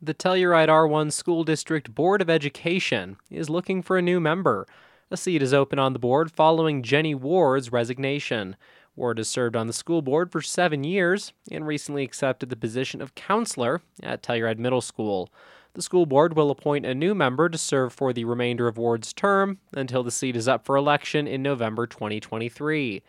The 0.00 0.14
Telluride 0.14 0.68
R1 0.68 1.12
School 1.12 1.44
District 1.44 1.94
Board 1.94 2.22
of 2.22 2.30
Education 2.30 3.16
is 3.30 3.50
looking 3.50 3.82
for 3.82 3.98
a 3.98 4.02
new 4.02 4.20
member. 4.20 4.66
A 5.12 5.16
seat 5.16 5.42
is 5.42 5.52
open 5.52 5.80
on 5.80 5.92
the 5.92 5.98
board 5.98 6.30
following 6.30 6.84
Jenny 6.84 7.16
Ward's 7.16 7.72
resignation. 7.72 8.54
Ward 8.94 9.18
has 9.18 9.28
served 9.28 9.56
on 9.56 9.66
the 9.66 9.72
school 9.72 10.02
board 10.02 10.30
for 10.30 10.40
seven 10.40 10.84
years 10.84 11.32
and 11.50 11.66
recently 11.66 12.04
accepted 12.04 12.48
the 12.48 12.54
position 12.54 13.02
of 13.02 13.16
counselor 13.16 13.82
at 14.04 14.22
Telluride 14.22 14.60
Middle 14.60 14.80
School. 14.80 15.28
The 15.74 15.82
school 15.82 16.06
board 16.06 16.36
will 16.36 16.52
appoint 16.52 16.86
a 16.86 16.94
new 16.94 17.12
member 17.12 17.48
to 17.48 17.58
serve 17.58 17.92
for 17.92 18.12
the 18.12 18.24
remainder 18.24 18.68
of 18.68 18.78
Ward's 18.78 19.12
term 19.12 19.58
until 19.72 20.04
the 20.04 20.12
seat 20.12 20.36
is 20.36 20.46
up 20.46 20.64
for 20.64 20.76
election 20.76 21.26
in 21.26 21.42
November 21.42 21.88
2023. 21.88 23.02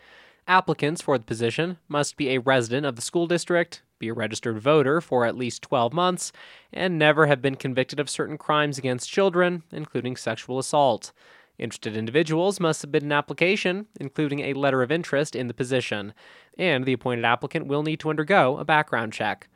Applicants 0.48 1.04
for 1.04 1.20
the 1.20 1.24
position 1.24 1.78
must 1.88 2.18
be 2.18 2.30
a 2.30 2.40
resident 2.40 2.88
of 2.88 2.96
the 2.96 3.04
school 3.04 3.28
district, 3.28 3.84
be 4.00 4.08
a 4.08 4.14
registered 4.14 4.58
voter 4.58 5.02
for 5.02 5.24
at 5.24 5.38
least 5.38 5.62
12 5.62 5.94
months, 5.94 6.32
and 6.74 6.98
never 6.98 7.28
have 7.28 7.44
been 7.44 7.56
convicted 7.56 8.00
of 8.00 8.10
certain 8.10 8.40
crimes 8.40 8.80
against 8.80 9.12
children, 9.12 9.62
including 9.72 10.16
sexual 10.16 10.58
assault. 10.58 11.12
Interested 11.58 11.96
individuals 11.96 12.60
must 12.60 12.82
submit 12.82 13.04
an 13.04 13.12
application, 13.12 13.88
including 14.00 14.40
a 14.40 14.54
letter 14.54 14.82
of 14.82 14.92
interest 14.92 15.36
in 15.36 15.48
the 15.48 15.54
position, 15.54 16.14
and 16.58 16.86
the 16.86 16.94
appointed 16.94 17.26
applicant 17.26 17.68
will 17.68 17.84
need 17.84 18.00
to 18.00 18.10
undergo 18.10 18.58
a 18.58 18.66
background 18.66 19.14
check. 19.14 19.48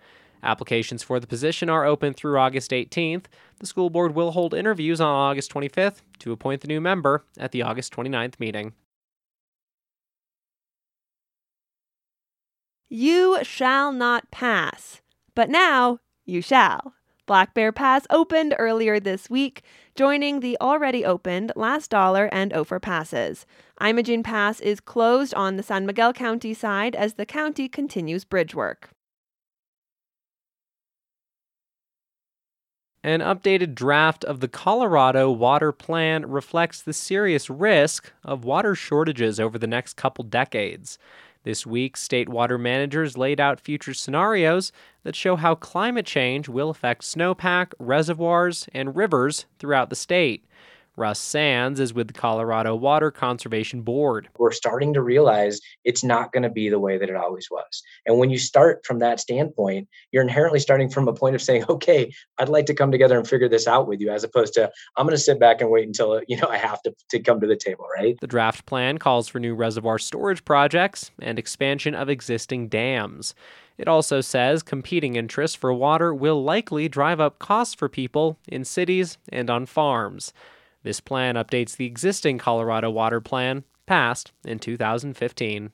Applications 0.44 1.02
for 1.02 1.20
the 1.20 1.26
position 1.26 1.70
are 1.70 1.86
open 1.86 2.14
through 2.14 2.38
August 2.38 2.70
18th. 2.72 3.26
The 3.60 3.66
school 3.66 3.90
board 3.90 4.14
will 4.14 4.32
hold 4.32 4.54
interviews 4.54 5.02
on 5.02 5.08
August 5.08 5.52
25th 5.52 6.02
to 6.20 6.32
appoint 6.32 6.62
the 6.62 6.68
new 6.68 6.80
member 6.80 7.26
at 7.38 7.52
the 7.52 7.64
August 7.64 7.94
29th 7.94 8.40
meeting. 8.40 8.74
You 12.88 13.40
shall 13.44 13.92
not 13.92 14.30
pass, 14.30 15.02
but 15.34 15.50
now 15.50 16.00
you 16.26 16.42
shall. 16.42 16.94
Black 17.26 17.56
Bear 17.56 17.72
Pass 17.72 18.06
opened 18.12 18.54
earlier 18.60 19.00
this 19.00 19.32
week, 19.32 19.64
joining 19.96 20.42
the 20.42 20.58
already 20.62 21.04
opened 21.04 21.52
Last 21.56 21.90
Dollar 21.90 22.30
and 22.32 22.54
Ophir 22.54 22.80
Passes. 22.80 23.48
Imogene 23.82 24.22
Pass 24.22 24.60
is 24.60 24.80
closed 24.80 25.34
on 25.34 25.56
the 25.56 25.64
San 25.64 25.88
Miguel 25.88 26.14
County 26.14 26.54
side 26.54 26.96
as 26.96 27.16
the 27.16 27.26
county 27.26 27.68
continues 27.68 28.26
bridge 28.26 28.54
work. 28.54 28.92
An 33.04 33.22
updated 33.22 33.76
draft 33.76 34.24
of 34.24 34.40
the 34.40 34.48
Colorado 34.48 35.32
Water 35.32 35.72
Plan 35.72 36.28
reflects 36.28 36.82
the 36.82 36.94
serious 36.94 37.50
risk 37.50 38.12
of 38.24 38.44
water 38.44 38.74
shortages 38.74 39.40
over 39.40 39.60
the 39.60 39.68
next 39.68 39.96
couple 39.96 40.24
decades. 40.24 40.98
This 41.46 41.64
week, 41.64 41.96
state 41.96 42.28
water 42.28 42.58
managers 42.58 43.20
laid 43.20 43.40
out 43.40 43.60
future 43.60 43.94
scenarios 43.94 44.72
that 45.04 45.16
show 45.16 45.36
how 45.36 45.54
climate 45.54 46.08
change 46.08 46.50
will 46.50 46.72
affect 46.72 47.04
snowpack, 47.04 47.72
reservoirs, 47.78 48.68
and 48.74 48.96
rivers 48.96 49.46
throughout 49.60 49.92
the 49.92 49.96
state. 49.96 50.44
Russ 50.98 51.20
Sands 51.20 51.80
is 51.80 51.94
with 51.94 52.08
the 52.08 52.14
Colorado 52.14 52.76
Water 52.76 53.12
Conservation 53.12 53.82
Board. 53.82 54.30
We're 54.38 54.52
starting 54.52 54.94
to 54.94 55.02
realize 55.02 55.60
it's 55.84 56.04
not 56.04 56.32
going 56.32 56.44
to 56.44 56.50
be 56.50 56.70
the 56.70 56.80
way 56.80 56.98
that 56.98 57.10
it 57.10 57.16
always 57.16 57.50
was. 57.52 57.84
And 58.06 58.18
when 58.18 58.30
you 58.30 58.38
start 58.38 58.86
from 58.86 59.00
that 59.00 59.20
standpoint, 59.20 59.90
you're 60.12 60.24
inherently 60.24 60.60
starting 60.60 60.90
from 60.90 61.08
a 61.08 61.14
point 61.14 61.36
of 61.36 61.42
saying, 61.42 61.66
okay, 61.70 62.14
I'd 62.38 62.50
like 62.50 62.66
to 62.68 62.74
come 62.74 62.92
together 62.92 63.18
and 63.18 63.28
figure 63.28 63.50
this 63.50 63.68
out 63.68 63.88
with 63.88 64.00
you, 64.00 64.10
as 64.10 64.24
opposed 64.24 64.54
to 64.54 64.72
I'm 64.96 65.06
going 65.06 65.16
to 65.16 65.22
sit 65.22 65.40
back 65.40 65.62
and 65.62 65.70
wait 65.70 65.88
until 65.88 66.14
uh, 66.14 66.22
you 66.28 66.38
know 66.38 66.48
I 66.48 66.58
have 66.58 66.82
to, 66.84 66.96
to 67.10 67.20
come 67.20 67.42
to 67.42 67.48
the 67.48 67.58
table, 67.58 67.86
right? 67.98 68.18
The 68.22 68.28
draft 68.28 68.66
plan 68.66 68.98
calls 68.98 69.28
for 69.28 69.40
new 69.40 69.56
reservoir 69.56 70.00
storage 70.00 70.46
projects 70.46 71.12
and 71.20 71.38
expansion 71.38 71.94
of 71.96 72.10
existing 72.10 72.70
dams. 72.70 73.36
It 73.78 73.90
also 73.90 74.22
says 74.22 74.64
competing 74.64 75.16
interests 75.16 75.56
for 75.56 75.74
water 75.74 76.14
will 76.14 76.42
likely 76.42 76.88
drive 76.88 77.20
up 77.20 77.40
costs 77.40 77.74
for 77.74 77.90
people 77.90 78.38
in 78.48 78.64
cities 78.64 79.18
and 79.30 79.50
on 79.50 79.66
farms. 79.66 80.32
This 80.86 81.00
plan 81.02 81.34
updates 81.34 81.76
the 81.76 81.88
existing 81.88 82.38
Colorado 82.38 82.92
Water 82.92 83.20
Plan, 83.20 83.64
passed 83.88 84.32
in 84.46 84.60
2015. 84.60 85.72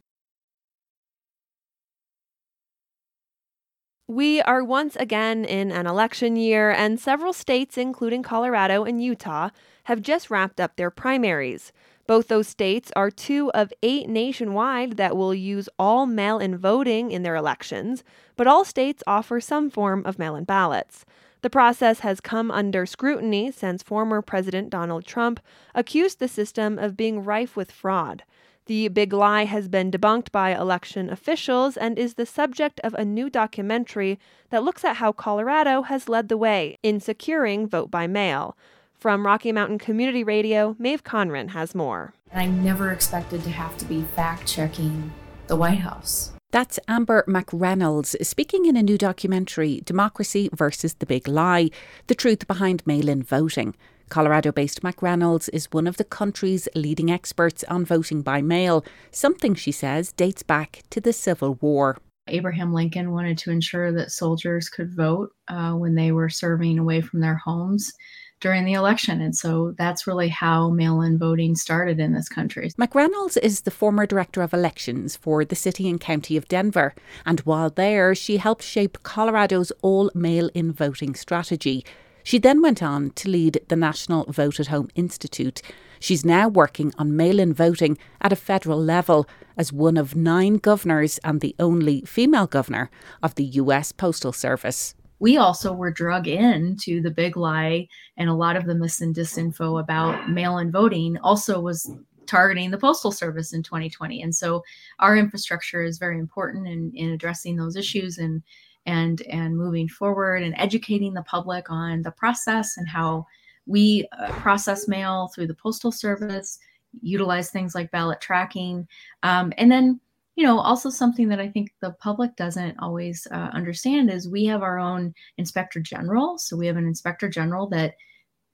We 4.07 4.41
are 4.43 4.63
once 4.63 4.95
again 4.95 5.43
in 5.43 5.69
an 5.69 5.85
election 5.85 6.37
year, 6.37 6.71
and 6.71 6.97
several 6.97 7.33
states, 7.33 7.77
including 7.77 8.23
Colorado 8.23 8.85
and 8.85 9.03
Utah, 9.03 9.49
have 9.83 10.01
just 10.01 10.31
wrapped 10.31 10.61
up 10.61 10.77
their 10.77 10.89
primaries. 10.89 11.73
Both 12.07 12.29
those 12.29 12.47
states 12.47 12.89
are 12.95 13.11
two 13.11 13.51
of 13.51 13.73
eight 13.83 14.07
nationwide 14.07 14.95
that 14.95 15.17
will 15.17 15.35
use 15.35 15.67
all 15.77 16.05
mail 16.05 16.39
in 16.39 16.57
voting 16.57 17.11
in 17.11 17.23
their 17.23 17.35
elections, 17.35 18.05
but 18.37 18.47
all 18.47 18.63
states 18.63 19.03
offer 19.05 19.41
some 19.41 19.69
form 19.69 20.05
of 20.05 20.17
mail 20.17 20.37
in 20.37 20.45
ballots. 20.45 21.03
The 21.41 21.49
process 21.49 21.99
has 21.99 22.21
come 22.21 22.51
under 22.51 22.85
scrutiny 22.85 23.51
since 23.51 23.81
former 23.81 24.21
President 24.21 24.69
Donald 24.69 25.05
Trump 25.05 25.39
accused 25.73 26.19
the 26.19 26.27
system 26.27 26.77
of 26.77 26.97
being 26.97 27.23
rife 27.23 27.55
with 27.55 27.71
fraud. 27.71 28.23
The 28.67 28.89
big 28.89 29.11
lie 29.11 29.45
has 29.45 29.67
been 29.67 29.91
debunked 29.91 30.31
by 30.31 30.55
election 30.55 31.09
officials 31.09 31.77
and 31.77 31.97
is 31.97 32.13
the 32.13 32.27
subject 32.27 32.79
of 32.83 32.93
a 32.93 33.03
new 33.03 33.29
documentary 33.29 34.19
that 34.51 34.63
looks 34.63 34.85
at 34.85 34.97
how 34.97 35.11
Colorado 35.11 35.81
has 35.81 36.07
led 36.07 36.29
the 36.29 36.37
way 36.37 36.77
in 36.83 36.99
securing 36.99 37.67
vote 37.67 37.89
by 37.89 38.05
mail. 38.05 38.55
From 38.93 39.25
Rocky 39.25 39.51
Mountain 39.51 39.79
Community 39.79 40.23
Radio, 40.23 40.75
Maeve 40.77 41.03
Conran 41.03 41.49
has 41.49 41.73
more. 41.73 42.13
I 42.31 42.45
never 42.45 42.91
expected 42.91 43.43
to 43.43 43.49
have 43.49 43.75
to 43.79 43.85
be 43.85 44.03
fact 44.15 44.47
checking 44.47 45.11
the 45.47 45.55
White 45.55 45.79
House. 45.79 46.33
That's 46.51 46.81
Amber 46.85 47.23
McReynolds 47.29 48.13
speaking 48.25 48.65
in 48.65 48.75
a 48.75 48.83
new 48.83 48.97
documentary, 48.97 49.79
Democracy 49.85 50.49
versus 50.51 50.95
the 50.95 51.05
Big 51.05 51.25
Lie 51.25 51.69
The 52.07 52.15
Truth 52.15 52.45
Behind 52.45 52.85
Mail 52.85 53.07
in 53.07 53.23
Voting. 53.23 53.73
Colorado 54.09 54.51
based 54.51 54.81
McReynolds 54.81 55.49
is 55.53 55.71
one 55.71 55.87
of 55.87 55.95
the 55.95 56.03
country's 56.03 56.67
leading 56.75 57.09
experts 57.09 57.63
on 57.69 57.85
voting 57.85 58.21
by 58.21 58.41
mail, 58.41 58.83
something 59.11 59.55
she 59.55 59.71
says 59.71 60.11
dates 60.11 60.43
back 60.43 60.83
to 60.89 60.99
the 60.99 61.13
Civil 61.13 61.53
War. 61.61 61.97
Abraham 62.27 62.73
Lincoln 62.73 63.11
wanted 63.11 63.37
to 63.37 63.51
ensure 63.51 63.93
that 63.93 64.11
soldiers 64.11 64.67
could 64.67 64.93
vote 64.93 65.29
uh, 65.47 65.71
when 65.71 65.95
they 65.95 66.11
were 66.11 66.27
serving 66.27 66.77
away 66.77 66.99
from 66.99 67.21
their 67.21 67.35
homes 67.37 67.93
during 68.41 68.65
the 68.65 68.73
election. 68.73 69.21
And 69.21 69.35
so 69.35 69.73
that's 69.77 70.05
really 70.05 70.27
how 70.27 70.69
mail 70.69 71.01
in 71.01 71.17
voting 71.17 71.55
started 71.55 71.99
in 71.99 72.11
this 72.11 72.27
country. 72.27 72.71
McReynolds 72.77 73.37
is 73.37 73.61
the 73.61 73.71
former 73.71 74.05
director 74.05 74.41
of 74.41 74.53
elections 74.53 75.15
for 75.15 75.45
the 75.45 75.55
city 75.55 75.89
and 75.89 76.01
county 76.01 76.35
of 76.35 76.47
Denver. 76.47 76.93
And 77.25 77.39
while 77.41 77.69
there, 77.69 78.13
she 78.15 78.37
helped 78.37 78.63
shape 78.63 79.03
Colorado's 79.03 79.71
all 79.81 80.11
mail 80.13 80.49
in 80.53 80.73
voting 80.73 81.15
strategy. 81.15 81.85
She 82.23 82.37
then 82.37 82.61
went 82.61 82.83
on 82.83 83.11
to 83.11 83.29
lead 83.29 83.61
the 83.67 83.75
National 83.75 84.25
Vote 84.25 84.59
at 84.59 84.67
Home 84.67 84.89
Institute. 84.95 85.61
She's 85.99 86.25
now 86.25 86.47
working 86.47 86.93
on 86.97 87.15
mail 87.15 87.39
in 87.39 87.53
voting 87.53 87.97
at 88.21 88.33
a 88.33 88.35
federal 88.35 88.79
level 88.79 89.27
as 89.57 89.71
one 89.71 89.97
of 89.97 90.15
nine 90.15 90.55
governors 90.57 91.19
and 91.23 91.41
the 91.41 91.55
only 91.59 92.01
female 92.01 92.47
governor 92.47 92.89
of 93.21 93.35
the 93.35 93.43
US 93.43 93.91
Postal 93.91 94.33
Service 94.33 94.95
we 95.21 95.37
also 95.37 95.71
were 95.71 95.91
drug 95.91 96.27
into 96.27 96.99
the 96.99 97.11
big 97.11 97.37
lie 97.37 97.87
and 98.17 98.27
a 98.27 98.33
lot 98.33 98.55
of 98.55 98.65
the 98.65 98.75
mis 98.75 99.01
and 99.01 99.15
disinfo 99.15 99.79
about 99.79 100.29
mail-in 100.29 100.71
voting 100.71 101.17
also 101.19 101.61
was 101.61 101.91
targeting 102.25 102.71
the 102.71 102.77
postal 102.77 103.11
service 103.11 103.53
in 103.53 103.61
2020 103.61 104.23
and 104.23 104.35
so 104.35 104.63
our 104.99 105.15
infrastructure 105.15 105.83
is 105.83 105.99
very 105.99 106.17
important 106.17 106.67
in, 106.67 106.91
in 106.95 107.11
addressing 107.11 107.55
those 107.55 107.75
issues 107.75 108.17
and 108.17 108.41
and 108.87 109.21
and 109.23 109.55
moving 109.55 109.87
forward 109.87 110.41
and 110.41 110.55
educating 110.57 111.13
the 111.13 111.23
public 111.23 111.69
on 111.69 112.01
the 112.01 112.11
process 112.11 112.77
and 112.77 112.87
how 112.87 113.25
we 113.67 114.07
uh, 114.19 114.31
process 114.33 114.87
mail 114.87 115.29
through 115.33 115.45
the 115.45 115.53
postal 115.53 115.91
service 115.91 116.57
utilize 117.01 117.49
things 117.49 117.75
like 117.75 117.91
ballot 117.91 118.19
tracking. 118.21 118.87
Um, 119.23 119.53
and 119.57 119.71
then 119.71 119.99
you 120.41 120.47
know, 120.47 120.57
also 120.57 120.89
something 120.89 121.29
that 121.29 121.39
I 121.39 121.49
think 121.49 121.69
the 121.81 121.91
public 121.91 122.35
doesn't 122.35 122.79
always 122.79 123.27
uh, 123.29 123.51
understand 123.53 124.09
is 124.09 124.27
we 124.27 124.45
have 124.45 124.63
our 124.63 124.79
own 124.79 125.13
inspector 125.37 125.79
general. 125.79 126.39
So 126.39 126.57
we 126.57 126.65
have 126.65 126.77
an 126.77 126.87
inspector 126.87 127.29
general 127.29 127.69
that 127.69 127.93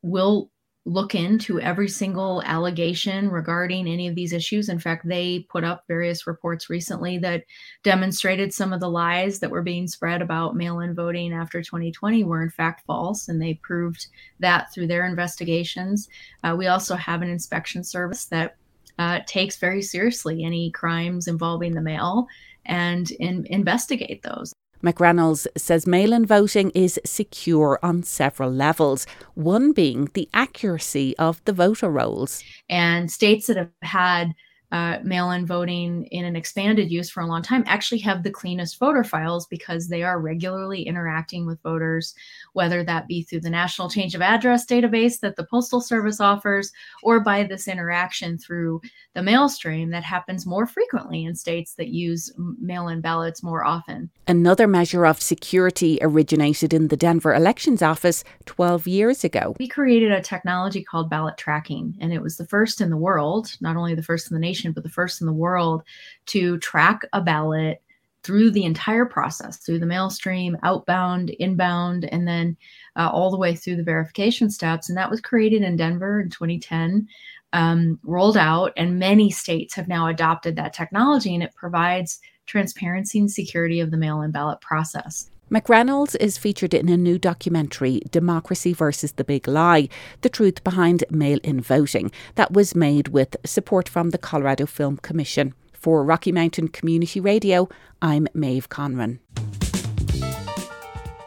will 0.02 0.52
look 0.84 1.16
into 1.16 1.62
every 1.62 1.88
single 1.88 2.44
allegation 2.44 3.30
regarding 3.30 3.88
any 3.88 4.06
of 4.06 4.16
these 4.16 4.34
issues. 4.34 4.68
In 4.68 4.80
fact, 4.80 5.08
they 5.08 5.48
put 5.50 5.64
up 5.64 5.86
various 5.88 6.28
reports 6.28 6.70
recently 6.70 7.20
that 7.20 7.46
demonstrated 7.84 8.54
some 8.54 8.74
of 8.74 8.82
the 8.82 8.90
lies 8.90 9.40
that 9.40 9.50
were 9.50 9.64
being 9.64 9.88
spread 9.88 10.22
about 10.22 10.58
mail 10.58 10.82
in 10.82 10.94
voting 10.94 11.32
after 11.32 11.62
2020 11.62 12.26
were 12.26 12.44
in 12.44 12.50
fact 12.50 12.84
false, 12.86 13.30
and 13.30 13.42
they 13.42 13.54
proved 13.64 14.08
that 14.42 14.74
through 14.74 14.88
their 14.88 15.06
investigations. 15.06 16.10
Uh, 16.44 16.54
we 16.58 16.68
also 16.68 16.98
have 16.98 17.22
an 17.22 17.30
inspection 17.30 17.82
service 17.82 18.26
that 18.26 18.58
uh, 19.00 19.20
takes 19.28 19.58
very 19.58 19.82
seriously 19.82 20.44
any 20.44 20.72
crimes 20.72 21.28
involving 21.28 21.74
the 21.74 21.82
mail 21.82 22.28
and 22.66 23.12
in, 23.12 23.46
investigate 23.50 24.24
those. 24.24 24.54
McReynolds 24.84 25.48
says 25.58 25.88
mail 25.88 26.14
in 26.14 26.26
voting 26.26 26.70
is 26.76 27.00
secure 27.04 27.80
on 27.82 28.04
several 28.04 28.52
levels, 28.52 29.08
one 29.34 29.72
being 29.72 30.10
the 30.14 30.30
accuracy 30.34 31.18
of 31.18 31.44
the 31.46 31.54
voter 31.54 31.90
rolls. 31.90 32.44
And 32.70 33.12
states 33.12 33.48
that 33.48 33.58
have 33.58 33.72
had 33.82 34.34
uh, 34.72 34.98
mail 35.02 35.32
in 35.32 35.46
voting 35.46 36.06
in 36.08 36.26
an 36.26 36.36
expanded 36.36 36.92
use 36.92 37.10
for 37.10 37.22
a 37.22 37.26
long 37.26 37.42
time 37.42 37.64
actually 37.68 38.00
have 38.00 38.24
the 38.24 38.30
cleanest 38.30 38.78
voter 38.80 39.04
files 39.04 39.48
because 39.48 39.88
they 39.88 40.04
are 40.04 40.20
regularly 40.20 40.82
interacting 40.82 41.46
with 41.46 41.62
voters, 41.62 42.14
whether 42.52 42.84
that 42.84 43.08
be 43.08 43.24
through 43.24 43.40
the 43.40 43.50
National 43.50 43.90
Change 43.90 44.14
of 44.14 44.22
Address 44.22 44.66
database 44.66 45.22
that 45.22 45.38
the 45.38 45.46
Postal 45.46 45.80
Service 45.80 46.20
offers 46.20 46.72
or 47.02 47.22
by 47.22 47.44
this 47.44 47.68
interaction 47.68 48.38
through 48.38 48.82
the 49.14 49.24
mail 49.24 49.48
stream 49.48 49.90
that 49.92 50.04
happens 50.04 50.46
more 50.46 50.68
frequently 50.68 51.24
in 51.24 51.34
states 51.34 51.74
that 51.76 51.88
use 51.88 52.32
mail 52.38 52.90
in 52.90 53.00
ballots 53.00 53.42
more 53.42 53.64
often. 53.64 54.10
Another 54.28 54.68
measure 54.68 55.06
of 55.06 55.22
security 55.22 55.98
originated 56.02 56.74
in 56.74 56.90
the 56.90 56.98
Denver 56.98 57.34
Elections 57.34 57.82
Office 57.82 58.26
12 58.46 58.86
years 58.86 59.24
ago. 59.24 59.56
We 59.60 59.70
created 59.70 60.12
a 60.12 60.22
technology 60.22 60.84
called 60.84 61.10
ballot 61.10 61.38
tracking, 61.38 61.96
and 62.02 62.12
it 62.12 62.22
was 62.22 62.36
the 62.36 62.46
first 62.46 62.82
in 62.82 62.90
the 62.90 62.98
world, 62.98 63.56
not 63.62 63.78
only 63.78 63.96
the 63.96 64.04
first 64.04 64.30
in 64.30 64.36
the 64.36 64.42
nation 64.42 64.57
nation, 64.58 64.72
but 64.72 64.84
the 64.84 64.90
first 64.90 65.22
in 65.22 65.28
the 65.28 65.34
world 65.34 65.84
to 66.28 66.58
track 66.60 67.02
a 67.14 67.22
ballot 67.22 67.82
through 68.24 68.52
the 68.52 68.66
entire 68.66 69.06
process, 69.06 69.58
through 69.58 69.80
the 69.80 69.86
mail 69.86 70.10
stream, 70.10 70.58
outbound, 70.64 71.30
inbound, 71.40 72.06
and 72.06 72.28
then 72.28 72.58
uh, 72.96 73.10
all 73.12 73.32
the 73.32 73.38
way 73.38 73.56
through 73.56 73.76
the 73.76 73.84
verification 73.84 74.50
steps. 74.50 74.90
And 74.90 74.98
that 74.98 75.10
was 75.10 75.22
created 75.22 75.62
in 75.62 75.78
Denver 75.78 76.20
in 76.20 76.30
2010, 76.30 77.08
um, 77.54 78.00
rolled 78.04 78.36
out, 78.36 78.74
and 78.76 79.00
many 79.00 79.30
states 79.30 79.76
have 79.76 79.88
now 79.88 80.08
adopted 80.08 80.56
that 80.56 80.74
technology, 80.74 81.34
and 81.34 81.44
it 81.44 81.56
provides 81.56 82.20
transparency 82.48 83.20
and 83.20 83.32
security 83.32 83.80
of 83.80 83.92
the 83.92 83.98
mail 83.98 84.22
in 84.22 84.32
ballot 84.32 84.60
process. 84.62 85.30
McReynolds 85.50 86.14
is 86.20 86.38
featured 86.38 86.74
in 86.74 86.90
a 86.90 86.98
new 86.98 87.18
documentary, 87.18 88.02
Democracy 88.12 88.74
versus 88.74 89.14
the 89.14 89.24
Big 89.24 89.48
Lie 89.48 89.88
The 90.20 90.28
Truth 90.28 90.62
Behind 90.62 91.06
Mail 91.10 91.40
in 91.42 91.62
Voting, 91.62 92.12
that 92.36 92.52
was 92.52 92.76
made 92.76 93.08
with 93.08 93.38
support 93.46 93.88
from 93.88 94.10
the 94.10 94.18
Colorado 94.18 94.66
Film 94.66 94.98
Commission. 94.98 95.54
For 95.72 96.04
Rocky 96.04 96.34
Mountain 96.34 96.70
Community 96.70 97.22
Radio, 97.22 97.70
I'm 98.02 98.28
Maeve 98.34 98.68
Conran. 98.68 99.20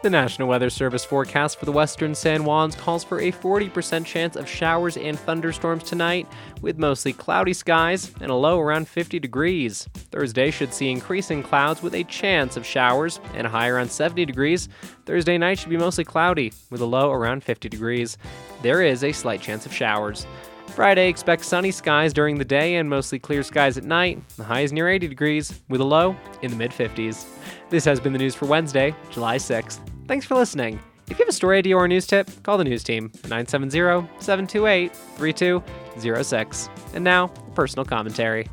The 0.01 0.09
National 0.09 0.47
Weather 0.47 0.71
Service 0.71 1.05
forecast 1.05 1.59
for 1.59 1.65
the 1.65 1.71
western 1.71 2.15
San 2.15 2.41
Juans 2.41 2.73
calls 2.73 3.03
for 3.03 3.19
a 3.19 3.31
40% 3.31 4.03
chance 4.03 4.35
of 4.35 4.49
showers 4.49 4.97
and 4.97 5.19
thunderstorms 5.19 5.83
tonight, 5.83 6.27
with 6.59 6.79
mostly 6.79 7.13
cloudy 7.13 7.53
skies 7.53 8.11
and 8.19 8.31
a 8.31 8.35
low 8.35 8.59
around 8.59 8.87
50 8.87 9.19
degrees. 9.19 9.87
Thursday 9.93 10.49
should 10.49 10.73
see 10.73 10.89
increasing 10.89 11.43
clouds 11.43 11.83
with 11.83 11.93
a 11.93 12.03
chance 12.05 12.57
of 12.57 12.65
showers 12.65 13.19
and 13.35 13.45
a 13.45 13.49
high 13.51 13.67
around 13.67 13.91
70 13.91 14.25
degrees. 14.25 14.69
Thursday 15.05 15.37
night 15.37 15.59
should 15.59 15.69
be 15.69 15.77
mostly 15.77 16.03
cloudy, 16.03 16.51
with 16.71 16.81
a 16.81 16.85
low 16.85 17.11
around 17.11 17.43
50 17.43 17.69
degrees. 17.69 18.17
There 18.63 18.81
is 18.81 19.03
a 19.03 19.11
slight 19.11 19.39
chance 19.39 19.67
of 19.67 19.73
showers. 19.73 20.25
Friday, 20.69 21.09
expect 21.09 21.45
sunny 21.45 21.69
skies 21.69 22.11
during 22.11 22.39
the 22.39 22.45
day 22.45 22.77
and 22.77 22.89
mostly 22.89 23.19
clear 23.19 23.43
skies 23.43 23.77
at 23.77 23.83
night. 23.83 24.27
The 24.37 24.45
high 24.45 24.61
is 24.61 24.73
near 24.73 24.89
80 24.89 25.09
degrees, 25.09 25.61
with 25.69 25.79
a 25.79 25.85
low 25.85 26.15
in 26.41 26.49
the 26.49 26.57
mid 26.57 26.71
50s. 26.71 27.27
This 27.69 27.85
has 27.85 27.99
been 27.99 28.13
the 28.13 28.19
news 28.19 28.33
for 28.33 28.47
Wednesday, 28.47 28.95
July 29.11 29.37
6th. 29.37 29.90
Thanks 30.11 30.25
for 30.25 30.35
listening. 30.35 30.77
If 31.07 31.11
you 31.11 31.23
have 31.23 31.29
a 31.29 31.31
story 31.31 31.59
idea 31.59 31.77
or 31.77 31.85
a 31.85 31.87
news 31.87 32.05
tip, 32.05 32.29
call 32.43 32.57
the 32.57 32.65
news 32.65 32.83
team 32.83 33.13
970 33.29 34.09
728 34.19 34.93
3206. 34.93 36.69
And 36.93 37.05
now, 37.05 37.27
personal 37.55 37.85
commentary. 37.85 38.49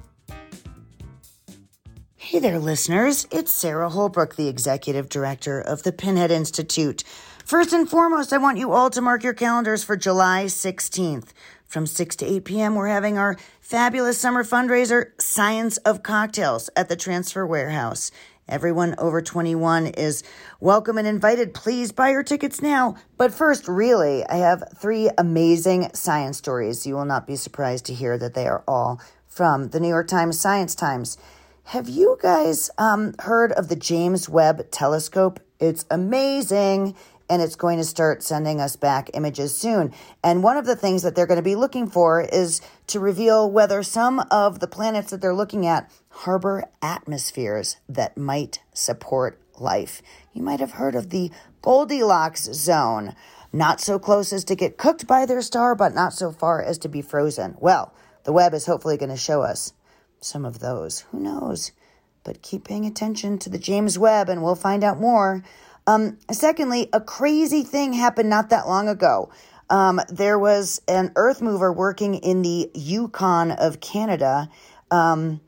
Hey 2.15 2.39
there, 2.39 2.61
listeners. 2.61 3.27
It's 3.33 3.51
Sarah 3.51 3.89
Holbrook, 3.89 4.37
the 4.37 4.47
executive 4.47 5.09
director 5.09 5.61
of 5.61 5.83
the 5.83 5.91
Pinhead 5.91 6.31
Institute. 6.31 7.03
First 7.45 7.73
and 7.73 7.91
foremost, 7.91 8.33
I 8.33 8.39
want 8.39 8.59
you 8.59 8.71
all 8.71 8.89
to 8.91 9.01
mark 9.01 9.25
your 9.25 9.35
calendars 9.35 9.83
for 9.83 9.97
July 9.97 10.45
16th. 10.45 11.31
From 11.67 11.87
6 11.87 12.15
to 12.17 12.25
8 12.25 12.45
p.m., 12.45 12.75
we're 12.77 12.87
having 12.87 13.19
our 13.19 13.37
fabulous 13.61 14.17
summer 14.17 14.45
fundraiser, 14.45 15.21
Science 15.21 15.77
of 15.79 16.05
Cocktails, 16.05 16.71
at 16.77 16.89
the 16.89 16.95
Transfer 16.95 17.45
Warehouse. 17.45 18.13
Everyone 18.49 18.95
over 18.97 19.21
21 19.21 19.89
is 19.89 20.23
welcome 20.59 20.97
and 20.97 21.07
invited. 21.07 21.53
Please 21.53 21.93
buy 21.93 22.11
your 22.11 22.23
tickets 22.23 22.63
now. 22.63 22.97
But 23.19 23.35
first, 23.35 23.69
really, 23.69 24.25
I 24.25 24.37
have 24.37 24.65
three 24.79 25.11
amazing 25.19 25.91
science 25.93 26.39
stories. 26.39 26.87
You 26.87 26.95
will 26.95 27.05
not 27.05 27.27
be 27.27 27.37
surprised 27.37 27.85
to 27.87 27.95
hear 27.95 28.17
that 28.17 28.33
they 28.33 28.47
are 28.47 28.65
all 28.67 29.03
from 29.27 29.69
the 29.69 29.81
New 29.81 29.89
York 29.89 30.09
Times 30.09 30.41
Science 30.41 30.75
Times. 30.75 31.19
Have 31.65 31.91
you 31.91 32.17
guys 32.23 32.71
um, 32.79 33.15
heard 33.19 33.53
of 33.53 33.69
the 33.69 33.77
James 33.77 34.31
Webb 34.31 34.71
Telescope? 34.71 35.41
It's 35.61 35.85
amazing 35.91 36.97
and 37.29 37.43
it's 37.43 37.57
going 37.57 37.79
to 37.79 37.85
start 37.85 38.23
sending 38.23 38.61
us 38.61 38.77
back 38.77 39.11
images 39.15 39.57
soon. 39.57 39.93
And 40.23 40.43
one 40.43 40.57
of 40.57 40.67
the 40.67 40.77
things 40.77 41.03
that 41.03 41.15
they're 41.15 41.27
going 41.27 41.37
to 41.37 41.43
be 41.43 41.57
looking 41.57 41.89
for 41.89 42.21
is 42.21 42.61
to 42.89 43.01
reveal 43.01 43.51
whether 43.51 43.83
some 43.83 44.21
of 44.31 44.61
the 44.61 44.67
planets 44.67 45.11
that 45.11 45.21
they're 45.21 45.35
looking 45.35 45.67
at 45.67 45.91
harbor 46.11 46.65
atmospheres 46.81 47.77
that 47.89 48.17
might 48.17 48.61
support 48.73 49.41
life. 49.61 50.03
You 50.33 50.43
might 50.43 50.61
have 50.61 50.73
heard 50.73 50.95
of 50.95 51.11
the 51.11 51.31
Goldilocks 51.63 52.45
zone. 52.45 53.15
Not 53.53 53.81
so 53.81 53.99
close 53.99 54.33
as 54.33 54.45
to 54.45 54.55
get 54.55 54.77
cooked 54.77 55.07
by 55.07 55.25
their 55.25 55.43
star, 55.43 55.75
but 55.75 55.95
not 55.95 56.13
so 56.13 56.31
far 56.31 56.63
as 56.63 56.79
to 56.79 56.89
be 56.89 57.03
frozen. 57.03 57.57
Well, 57.59 57.95
the 58.25 58.33
Webb 58.33 58.53
is 58.53 58.67
hopefully 58.67 58.99
going 58.99 59.11
to 59.11 59.17
show 59.17 59.43
us 59.43 59.73
some 60.21 60.45
of 60.45 60.59
those. 60.59 61.01
Who 61.11 61.21
knows? 61.21 61.73
But 62.25 62.43
keep 62.43 62.65
paying 62.65 62.85
attention 62.85 63.39
to 63.39 63.49
the 63.49 63.59
James 63.59 63.99
Webb 63.99 64.29
and 64.29 64.43
we'll 64.43 64.55
find 64.55 64.85
out 64.85 65.01
more. 65.01 65.43
Um, 65.89 66.19
secondly, 66.31 66.91
a 66.93 67.01
crazy 67.01 67.63
thing 67.63 67.95
happened 67.95 68.29
not 68.29 68.51
that 68.51 68.69
long 68.69 68.91
ago. 68.91 69.31
Um, 69.71 70.03
there 70.11 70.39
was 70.39 70.83
an 70.87 71.13
earth 71.17 71.41
mover 71.41 71.73
working 71.73 72.17
in 72.17 72.43
the 72.43 72.71
Yukon 72.75 73.53
of 73.53 73.81
Canada, 73.81 74.51
um, 74.91 75.41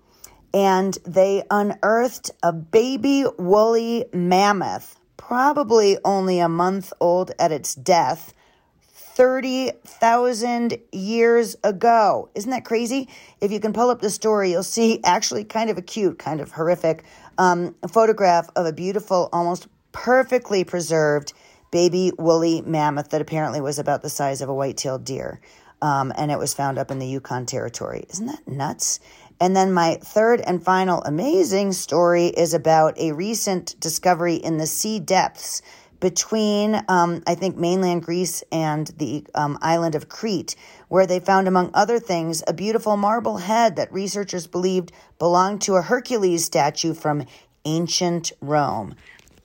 and 0.55 0.97
they 1.05 1.45
unearthed 1.51 2.31
a 2.43 2.55
baby 2.55 3.27
woolly 3.39 4.07
mammoth, 4.15 4.99
probably 5.19 5.99
only 6.07 6.39
a 6.39 6.49
month 6.49 6.95
old 7.01 7.33
at 7.39 7.53
its 7.53 7.75
death, 7.75 8.33
30,000 8.81 10.79
years 10.91 11.55
ago. 11.63 12.31
Isn't 12.35 12.51
that 12.51 12.65
crazy? 12.65 13.11
If 13.43 13.53
you 13.53 13.61
can 13.61 13.75
pull 13.75 13.91
up 13.91 14.01
the 14.01 14.09
story, 14.09 14.53
you'll 14.53 14.63
see 14.63 15.01
actually 15.05 15.45
kind 15.45 15.69
of 15.69 15.77
a 15.77 15.83
cute, 15.83 16.19
kind 16.19 16.41
of 16.41 16.53
horrific 16.53 17.05
um, 17.37 17.75
photograph 17.93 18.49
of 18.57 18.65
a 18.65 18.73
beautiful, 18.73 19.29
almost 19.35 19.69
perfectly 19.93 20.65
preserved 20.65 21.33
baby 21.71 22.13
woolly 22.19 22.63
mammoth 22.63 23.11
that 23.11 23.21
apparently 23.21 23.61
was 23.61 23.79
about 23.79 24.03
the 24.03 24.11
size 24.11 24.41
of 24.41 24.49
a 24.49 24.55
white 24.55 24.77
tailed 24.77 25.05
deer. 25.05 25.41
Um, 25.83 26.13
and 26.17 26.31
it 26.31 26.39
was 26.39 26.53
found 26.53 26.79
up 26.79 26.91
in 26.91 26.99
the 26.99 27.07
Yukon 27.07 27.47
Territory. 27.47 28.05
Isn't 28.11 28.27
that 28.27 28.47
nuts? 28.47 29.01
And 29.41 29.57
then 29.57 29.73
my 29.73 29.97
third 30.03 30.43
and 30.43 30.63
final 30.63 31.03
amazing 31.03 31.73
story 31.73 32.27
is 32.27 32.53
about 32.53 32.99
a 32.99 33.13
recent 33.13 33.81
discovery 33.81 34.35
in 34.35 34.59
the 34.59 34.67
sea 34.67 35.01
depths 35.01 35.63
between, 35.99 36.83
um, 36.89 37.23
I 37.27 37.35
think, 37.35 37.57
mainland 37.57 38.03
Greece 38.03 38.43
and 38.53 38.87
the 38.99 39.25
um, 39.35 39.59
island 39.63 39.95
of 39.95 40.09
Crete, 40.09 40.57
where 40.89 41.07
they 41.07 41.21
found, 41.21 41.47
among 41.47 41.71
other 41.73 41.99
things, 41.99 42.43
a 42.47 42.53
beautiful 42.53 42.97
marble 42.97 43.39
head 43.39 43.77
that 43.77 43.93
researchers 43.93 44.47
believed 44.47 44.93
belonged 45.19 45.63
to 45.63 45.77
a 45.77 45.83
Hercules 45.83 46.45
statue 46.45 46.95
from 46.95 47.25
ancient 47.65 48.33
Rome 48.41 48.95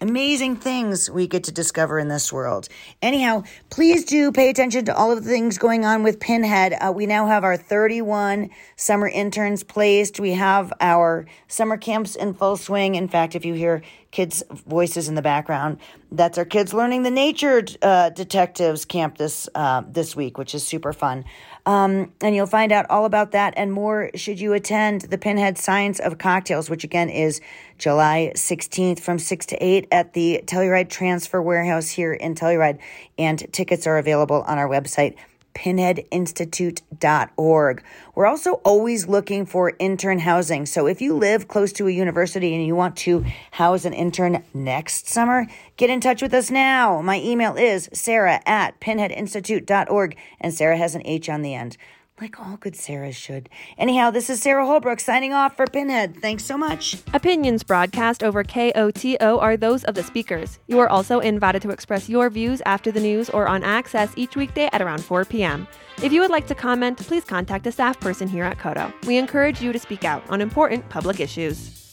amazing 0.02 0.56
things 0.56 1.10
we 1.10 1.28
get 1.28 1.44
to 1.46 1.52
discover 1.52 2.00
in 2.00 2.08
this 2.08 2.32
world. 2.32 2.68
Anyhow, 3.02 3.44
please 3.70 4.06
do 4.06 4.32
pay 4.32 4.50
attention 4.50 4.86
to 4.86 4.96
all 4.96 5.12
of 5.12 5.24
the 5.24 5.30
things 5.30 5.58
going 5.58 5.86
on 5.86 6.04
with 6.04 6.20
Pinhead. 6.20 6.74
Uh, 6.74 6.92
we 6.92 7.06
now 7.06 7.28
have 7.28 7.44
our 7.44 7.58
31 7.58 8.50
summer 8.76 9.08
interns 9.08 9.64
placed. 9.64 10.20
We 10.20 10.32
have 10.32 10.74
our 10.82 11.26
summer 11.48 11.78
camps 11.78 12.16
in 12.16 12.34
full 12.34 12.58
swing. 12.58 12.96
In 12.96 13.08
fact, 13.08 13.36
if 13.36 13.46
you 13.46 13.54
hear 13.54 13.82
kids' 14.16 14.44
voices 14.50 15.10
in 15.10 15.16
the 15.16 15.22
background, 15.22 15.78
that's 16.10 16.38
our 16.38 16.46
kids 16.46 16.74
learning 16.74 17.04
the 17.04 17.12
nature 17.12 17.62
uh, 17.82 18.10
detectives 18.12 18.86
camp 18.86 19.18
this 19.18 19.50
uh, 19.56 19.84
this 19.90 20.16
week, 20.16 20.38
which 20.38 20.56
is 20.56 20.66
super 20.66 20.94
fun. 20.94 21.26
Um, 21.66 22.14
and 22.22 22.34
you'll 22.34 22.48
find 22.48 22.72
out 22.72 22.86
all 22.90 23.04
about 23.04 23.32
that 23.32 23.56
and 23.58 23.74
more 23.74 24.12
should 24.16 24.40
you 24.40 24.54
attend 24.54 25.02
the 25.02 25.18
Pinhead 25.18 25.58
Science 25.58 26.00
of 26.00 26.18
Cocktails, 26.18 26.70
which 26.70 26.86
again 26.86 27.10
is 27.10 27.42
July 27.78 28.32
16th 28.36 29.02
from 29.02 29.20
6 29.20 29.46
to 29.48 29.58
8 29.58 29.90
at 29.92 30.14
the 30.14 30.42
Telluride 30.46 30.90
Transfer 30.90 31.42
Warehouse 31.42 31.90
here 31.90 32.14
in 32.14 32.36
Telluride. 32.36 32.80
And 33.18 33.46
tickets 33.52 33.86
are 33.86 33.98
available 33.98 34.44
on 34.44 34.58
our 34.58 34.70
website, 34.70 35.16
pinheadinstitute.org. 35.56 37.84
We're 38.14 38.28
also 38.28 38.52
always 38.64 39.08
looking 39.08 39.46
for 39.46 39.74
intern 39.80 40.20
housing. 40.20 40.66
So 40.66 40.88
if 40.88 41.02
you 41.02 41.16
live 41.16 41.48
close 41.48 41.72
to 41.74 41.88
a 41.88 41.92
university 41.92 42.54
and 42.54 42.66
you 42.66 42.76
want 42.76 42.98
to 42.98 43.26
house 43.52 43.86
an 43.86 43.94
intern 43.94 44.44
next 44.54 45.08
summer, 45.08 45.48
get 45.78 45.90
in 45.90 46.02
touch 46.02 46.22
with 46.22 46.34
us 46.34 46.52
now. 46.52 47.02
My 47.02 47.20
email 47.20 47.56
is 47.56 47.90
sarah 47.94 48.42
at 48.46 48.80
pinheadinstitute.org, 48.80 50.18
and 50.40 50.54
Sarah 50.54 50.78
has 50.78 50.96
an 50.96 51.02
H 51.06 51.30
on 51.30 51.42
the 51.42 51.56
end 51.56 51.78
like 52.22 52.40
all 52.40 52.58
good 52.58 52.74
Sarahs 52.74 53.16
should. 53.16 53.50
Anyhow, 53.78 54.10
this 54.10 54.30
is 54.30 54.42
Sarah 54.42 54.66
Holbrook 54.66 55.00
signing 55.00 55.34
off 55.34 55.56
for 55.56 55.66
Pinhead. 55.66 56.22
Thanks 56.22 56.46
so 56.46 56.58
much. 56.58 56.98
Opinions 57.14 57.64
broadcast 57.64 58.24
over 58.24 58.44
KOTO 58.44 59.42
are 59.42 59.58
those 59.58 59.84
of 59.84 59.96
the 59.96 60.04
speakers. 60.04 60.60
You 60.68 60.80
are 60.80 60.90
also 60.90 61.20
invited 61.20 61.62
to 61.64 61.72
express 61.72 62.08
your 62.08 62.30
views 62.30 62.62
after 62.66 62.92
the 62.92 63.02
news 63.02 63.30
or 63.30 63.48
on 63.48 63.64
Access 63.64 64.14
each 64.16 64.36
weekday 64.36 64.70
at 64.72 64.82
around 64.82 65.04
4 65.04 65.26
p.m. 65.26 65.68
If 66.02 66.14
you 66.14 66.22
would 66.22 66.32
like 66.32 66.48
to 66.48 66.56
comment, 66.56 66.98
please 66.98 67.24
contact 67.24 67.68
a 67.68 67.72
staff 67.72 68.00
person 68.00 68.28
here 68.28 68.46
at 68.46 68.58
KOTO. 68.60 68.94
We 69.06 69.18
encourage 69.18 69.62
you 69.62 69.74
to 69.74 69.80
speak 69.80 70.06
out 70.06 70.24
on 70.30 70.42
important 70.42 70.88
public 70.90 71.20
issues. 71.20 71.85